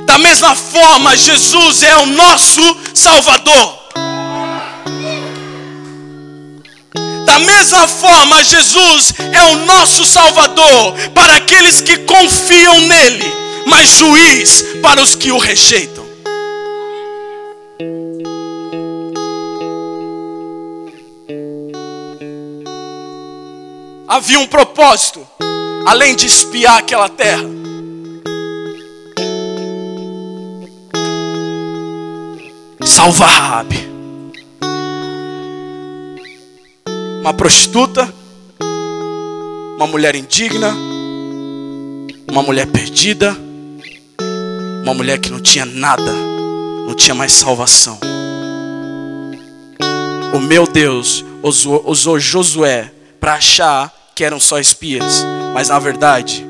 Da 0.06 0.18
mesma 0.18 0.54
forma, 0.54 1.16
Jesus 1.16 1.82
é 1.82 1.96
o 1.96 2.06
nosso 2.06 2.60
Salvador. 2.94 3.82
Da 7.26 7.38
mesma 7.38 7.86
forma, 7.86 8.42
Jesus 8.44 9.12
é 9.32 9.42
o 9.52 9.66
nosso 9.66 10.04
Salvador 10.04 10.94
para 11.14 11.36
aqueles 11.36 11.80
que 11.80 11.98
confiam 11.98 12.80
nele, 12.80 13.32
mas 13.66 13.88
juiz 13.88 14.64
para 14.82 15.02
os 15.02 15.14
que 15.14 15.30
o 15.32 15.38
rejeitam. 15.38 16.02
havia 24.12 24.38
um 24.38 24.46
propósito, 24.46 25.26
além 25.86 26.14
de 26.14 26.26
espiar 26.26 26.78
aquela 26.78 27.08
terra. 27.08 27.42
Salvar 32.84 33.30
Rabi. 33.30 33.91
Uma 37.22 37.32
prostituta, 37.32 38.12
uma 39.76 39.86
mulher 39.86 40.16
indigna, 40.16 40.74
uma 42.28 42.42
mulher 42.42 42.66
perdida, 42.66 43.36
uma 44.82 44.92
mulher 44.92 45.20
que 45.20 45.30
não 45.30 45.38
tinha 45.38 45.64
nada, 45.64 46.12
não 46.84 46.96
tinha 46.96 47.14
mais 47.14 47.30
salvação. 47.30 47.96
O 50.34 50.40
meu 50.40 50.66
Deus 50.66 51.24
usou, 51.44 52.18
Josué 52.18 52.92
para 53.20 53.34
achar 53.34 53.92
que 54.16 54.24
eram 54.24 54.40
só 54.40 54.58
espias, 54.58 55.24
mas 55.54 55.68
na 55.68 55.78
verdade, 55.78 56.44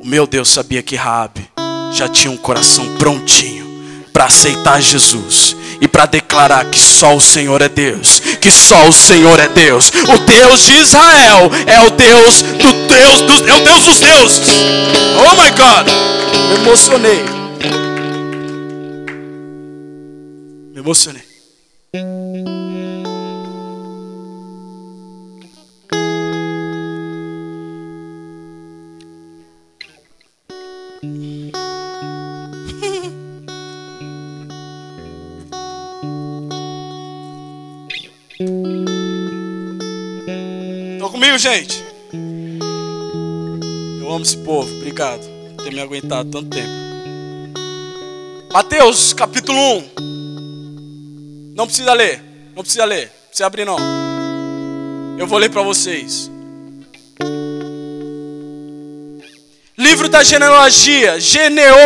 o 0.00 0.04
meu 0.04 0.26
Deus 0.26 0.48
sabia 0.48 0.82
que 0.82 0.96
Raabe 0.96 1.48
já 1.92 2.08
tinha 2.08 2.32
um 2.32 2.36
coração 2.36 2.96
prontinho 2.96 3.64
para 4.12 4.24
aceitar 4.24 4.82
Jesus 4.82 5.56
e 5.80 5.86
para 5.86 6.06
declarar 6.06 6.64
que 6.70 6.80
só 6.80 7.14
o 7.14 7.20
Senhor 7.20 7.62
é 7.62 7.68
Deus, 7.68 8.20
que 8.44 8.52
só 8.52 8.86
o 8.86 8.92
Senhor 8.92 9.40
é 9.40 9.48
Deus. 9.48 9.88
O 9.88 10.18
Deus 10.18 10.66
de 10.66 10.74
Israel 10.74 11.50
é 11.66 11.80
o 11.80 11.90
Deus 11.92 12.42
do 12.42 12.72
Deus 12.94 13.22
dos, 13.22 13.40
é 13.40 13.54
o 13.54 13.60
Deus 13.60 13.84
dos 13.84 14.00
deuses. 14.00 14.42
Oh 15.16 15.34
my 15.34 15.50
God, 15.56 15.88
me 16.50 16.54
emocionei. 16.56 17.24
Me 20.74 20.78
emocionei. 20.78 21.23
Gente? 41.44 41.84
Eu 44.00 44.10
amo 44.10 44.22
esse 44.22 44.38
povo, 44.38 44.74
obrigado 44.76 45.20
por 45.54 45.64
ter 45.64 45.74
me 45.74 45.80
aguentado 45.82 46.30
tanto 46.30 46.48
tempo. 46.48 46.72
Mateus 48.50 49.12
capítulo 49.12 49.58
1. 49.58 51.54
Não 51.54 51.66
precisa 51.66 51.92
ler, 51.92 52.22
não 52.56 52.62
precisa 52.62 52.86
ler, 52.86 53.08
não 53.08 53.26
precisa 53.26 53.46
abrir 53.46 53.66
não. 53.66 53.76
Eu 55.18 55.26
vou 55.26 55.36
ler 55.36 55.50
para 55.50 55.60
vocês. 55.60 56.30
Livro 59.76 60.08
da 60.08 60.22
genealogia, 60.22 61.20
geneo... 61.20 61.76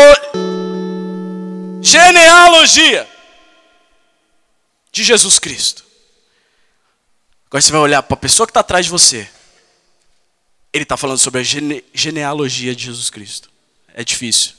genealogia 1.83 3.09
de 4.93 5.03
Jesus 5.03 5.41
Cristo. 5.41 5.83
Agora 7.49 7.61
você 7.61 7.73
vai 7.73 7.81
olhar 7.81 8.05
para 8.05 8.15
a 8.15 8.21
pessoa 8.21 8.47
que 8.47 8.53
está 8.53 8.61
atrás 8.61 8.85
de 8.85 8.93
você. 8.93 9.29
Ele 10.79 10.85
está 10.85 10.97
falando 10.97 11.19
sobre 11.19 11.41
a 11.41 11.43
gene 11.43 11.83
genealogia 11.93 12.73
de 12.73 12.85
Jesus 12.85 13.11
Cristo. 13.11 13.51
É 13.93 14.05
difícil, 14.05 14.53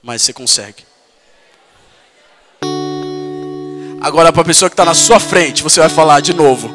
mas 0.00 0.22
você 0.22 0.32
consegue. 0.32 0.84
Agora, 4.00 4.32
para 4.32 4.42
a 4.42 4.44
pessoa 4.44 4.70
que 4.70 4.74
está 4.74 4.84
na 4.84 4.94
sua 4.94 5.18
frente, 5.18 5.60
você 5.60 5.80
vai 5.80 5.88
falar 5.88 6.20
de 6.20 6.32
novo. 6.32 6.68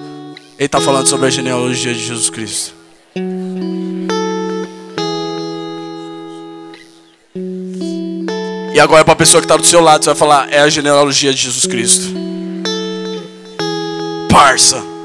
Ele 0.58 0.66
está 0.66 0.82
falando 0.82 1.08
sobre 1.08 1.28
a 1.28 1.30
genealogia 1.30 1.94
de 1.94 2.06
Jesus 2.06 2.30
Cristo. 2.30 2.74
E 8.74 8.80
agora, 8.82 9.06
para 9.06 9.14
a 9.14 9.16
pessoa 9.16 9.40
que 9.40 9.46
está 9.46 9.56
do 9.56 9.66
seu 9.66 9.80
lado, 9.80 10.04
você 10.04 10.10
vai 10.10 10.20
falar: 10.20 10.52
é 10.52 10.60
a 10.60 10.68
genealogia 10.68 11.34
de 11.34 11.44
Jesus 11.44 11.66
Cristo. 11.66 12.14
Parça. 14.30 14.99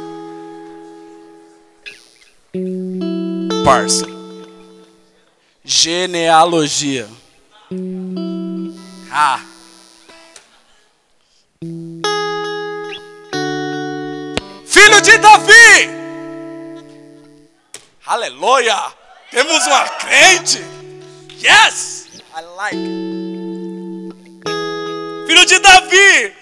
Parça. 3.64 4.06
Genealogia. 5.64 7.08
Ah. 9.10 9.40
Filho 14.66 15.00
de 15.00 15.16
Davi. 15.18 15.88
Aleluia. 18.06 18.76
Temos 19.30 19.66
uma 19.66 19.88
crente. 19.88 20.62
Yes. 21.42 22.08
I 22.36 22.42
like. 22.56 22.76
Filho 25.26 25.46
de 25.46 25.58
Davi. 25.58 26.34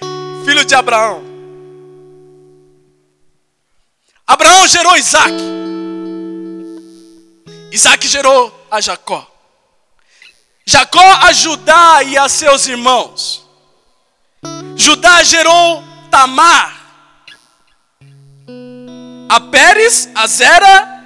Filho 0.44 0.64
de 0.64 0.74
Abraão. 0.74 1.22
Abraão 4.26 4.66
gerou 4.66 4.96
Isaac. 4.96 5.61
Isaac 7.72 8.06
gerou 8.06 8.52
a 8.70 8.82
Jacó. 8.82 9.26
Jacó 10.66 11.00
a 11.00 11.32
Judá 11.32 12.02
e 12.02 12.18
a 12.18 12.28
seus 12.28 12.66
irmãos. 12.66 13.48
Judá 14.76 15.22
gerou 15.22 15.82
Tamar. 16.10 16.80
A 19.26 19.40
Pérez, 19.40 20.10
a 20.14 20.26
Zera. 20.26 21.02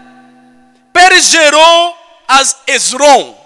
Pérez 0.92 1.26
gerou 1.26 1.96
as 2.26 2.56
Esron. 2.66 3.36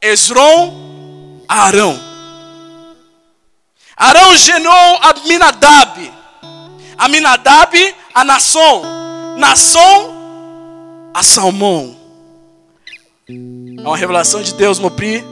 Esron, 0.00 1.42
a 1.48 1.64
Arão. 1.64 1.98
Arão 3.96 4.36
gerou 4.36 4.98
a 5.02 5.14
Minadab. 5.26 6.12
A 6.96 7.08
Minadab, 7.08 7.96
a 8.14 8.22
Nasson. 8.22 8.82
Nasson, 9.36 11.10
a 11.12 11.24
Salmão. 11.24 11.99
É 13.78 13.82
uma 13.86 13.96
revelação 13.96 14.42
de 14.42 14.54
Deus, 14.54 14.78
Mopri, 14.78 15.24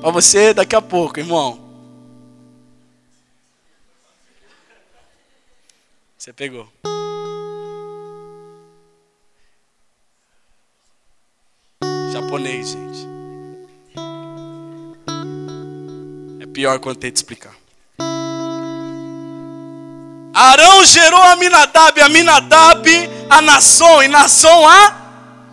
para 0.00 0.10
você 0.10 0.54
daqui 0.54 0.74
a 0.74 0.82
pouco, 0.82 1.18
irmão. 1.18 1.58
Você 6.16 6.32
pegou. 6.32 6.68
Japonês, 12.12 12.68
gente. 12.70 13.08
É 16.40 16.46
pior 16.46 16.78
quando 16.78 16.98
tem 16.98 17.10
que 17.10 17.18
explicar. 17.18 17.54
Arão 20.34 20.84
gerou 20.84 21.22
a 21.22 21.36
Minadab, 21.36 22.00
a 22.00 22.08
Minadab 22.08 22.88
a 23.30 23.40
Nação, 23.40 24.02
e 24.02 24.08
Nação 24.08 24.68
a 24.68 24.96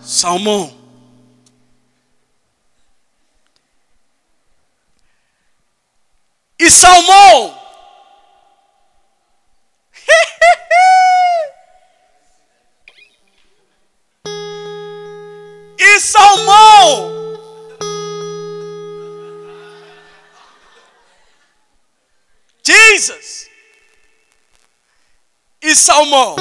Salmão. 0.01 0.76
E 6.59 6.71
Salmão. 6.71 7.57
E 15.79 15.99
Salmão. 15.99 17.17
Jesus. 22.63 23.49
E 25.61 25.75
Salmão. 25.75 26.35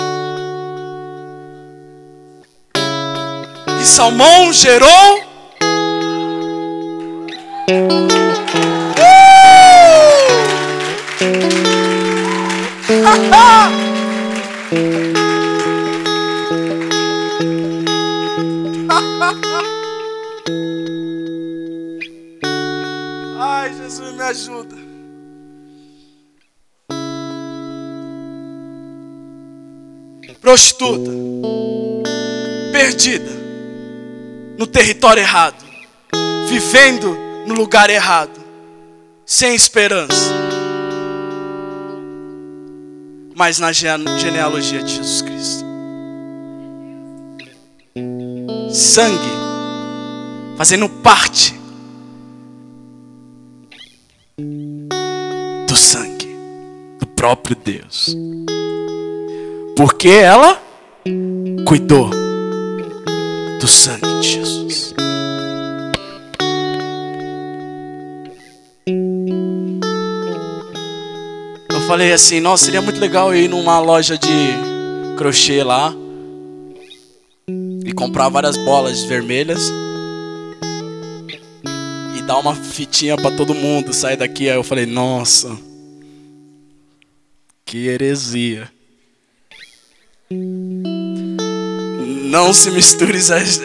E 3.80 3.84
Salmão 3.84 4.52
gerou 4.52 5.25
Prostituta, 30.56 31.10
perdida, 32.72 33.30
no 34.56 34.66
território 34.66 35.20
errado, 35.20 35.62
vivendo 36.48 37.14
no 37.46 37.52
lugar 37.52 37.90
errado, 37.90 38.40
sem 39.26 39.54
esperança, 39.54 40.32
mas 43.34 43.58
na 43.58 43.70
genealogia 43.70 44.82
de 44.82 44.94
Jesus 44.94 45.20
Cristo. 45.20 45.66
Sangue, 48.72 49.32
fazendo 50.56 50.88
parte 50.88 51.54
do 55.68 55.76
sangue 55.76 56.34
do 56.98 57.06
próprio 57.08 57.54
Deus. 57.54 58.16
Porque 59.76 60.08
ela 60.08 60.58
cuidou 61.66 62.08
do 63.60 63.68
sangue 63.68 64.20
de 64.22 64.26
Jesus. 64.26 64.94
Eu 71.68 71.80
falei 71.86 72.10
assim, 72.14 72.40
nossa, 72.40 72.64
seria 72.64 72.80
muito 72.80 72.98
legal 72.98 73.34
ir 73.34 73.50
numa 73.50 73.78
loja 73.78 74.16
de 74.16 74.28
crochê 75.18 75.62
lá 75.62 75.94
e 77.84 77.92
comprar 77.92 78.30
várias 78.30 78.56
bolas 78.56 79.04
vermelhas 79.04 79.70
e 82.16 82.22
dar 82.22 82.38
uma 82.38 82.54
fitinha 82.54 83.14
para 83.14 83.36
todo 83.36 83.54
mundo 83.54 83.92
sair 83.92 84.16
daqui. 84.16 84.48
Aí 84.48 84.56
eu 84.56 84.64
falei, 84.64 84.86
nossa, 84.86 85.54
que 87.66 87.88
heresia. 87.88 88.74
Não 92.28 92.52
se 92.52 92.70
misture 92.70 93.18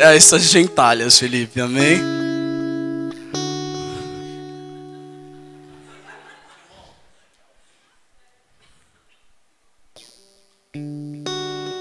a 0.04 0.14
essas 0.14 0.44
gentalhas, 0.44 1.18
Felipe, 1.18 1.60
amém? 1.60 2.00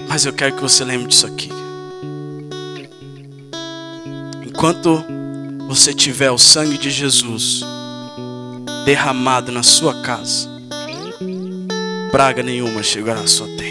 Mas 0.09 0.25
eu 0.25 0.33
quero 0.33 0.55
que 0.55 0.61
você 0.61 0.83
lembre 0.83 1.07
disso 1.07 1.27
aqui. 1.27 1.49
Enquanto 4.45 5.03
você 5.67 5.93
tiver 5.93 6.31
o 6.31 6.37
sangue 6.37 6.77
de 6.77 6.89
Jesus 6.89 7.61
derramado 8.83 9.51
na 9.51 9.63
sua 9.63 10.01
casa, 10.01 10.49
praga 12.11 12.43
nenhuma 12.43 12.83
chegará 12.83 13.21
à 13.21 13.27
sua 13.27 13.47
tenda. 13.47 13.70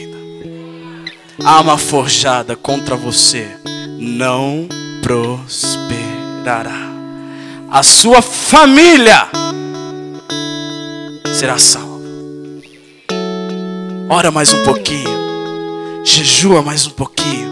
Arma 1.45 1.78
forjada 1.78 2.55
contra 2.55 2.97
você 2.97 3.49
não 3.99 4.68
prosperará. 5.03 6.91
A 7.70 7.82
sua 7.82 8.20
família 8.20 9.28
será 11.32 11.57
salva. 11.57 12.01
Ora 14.09 14.30
mais 14.30 14.53
um 14.53 14.62
pouquinho. 14.64 16.05
Jejua 16.05 16.62
mais 16.62 16.86
um 16.86 16.91
pouquinho. 16.91 17.49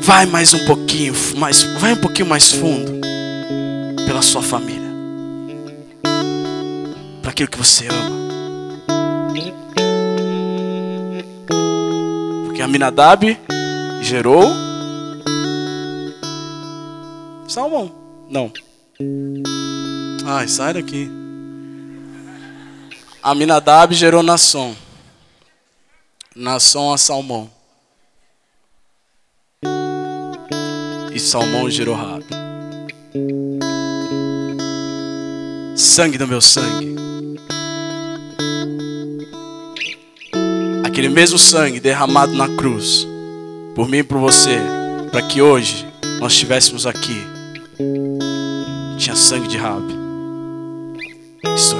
Vai 0.00 0.24
mais 0.24 0.54
um 0.54 0.64
pouquinho, 0.64 1.14
mais, 1.36 1.64
vai 1.80 1.94
um 1.94 1.96
pouquinho 1.96 2.28
mais 2.28 2.52
fundo 2.52 3.00
pela 4.06 4.22
sua 4.22 4.42
família. 4.42 4.86
Para 7.20 7.32
aquilo 7.32 7.50
que 7.50 7.58
você 7.58 7.88
ama. 7.88 8.16
Aminadab 12.66 13.38
gerou 14.02 14.42
Salmão. 17.46 17.94
Não. 18.28 18.52
Ai, 20.26 20.48
sai 20.48 20.74
daqui. 20.74 21.08
Aminadab 23.22 23.94
gerou 23.94 24.20
Nação. 24.20 24.76
Nação 26.34 26.92
a 26.92 26.98
Salmão. 26.98 27.48
E 31.14 31.20
Salmão 31.20 31.70
gerou 31.70 31.94
Rabi. 31.94 32.26
Sangue 35.76 36.18
do 36.18 36.26
meu 36.26 36.40
sangue. 36.40 36.95
Aquele 40.96 41.10
mesmo 41.10 41.38
sangue 41.38 41.78
derramado 41.78 42.32
na 42.32 42.48
cruz. 42.48 43.06
Por 43.74 43.86
mim 43.86 43.98
e 43.98 44.02
por 44.02 44.16
você. 44.16 44.58
Para 45.12 45.20
que 45.20 45.42
hoje 45.42 45.86
nós 46.20 46.32
estivéssemos 46.32 46.86
aqui. 46.86 47.22
Tinha 48.96 49.14
sangue 49.14 49.46
de 49.46 49.58
Rabi. 49.58 49.94
Isso 51.54 51.76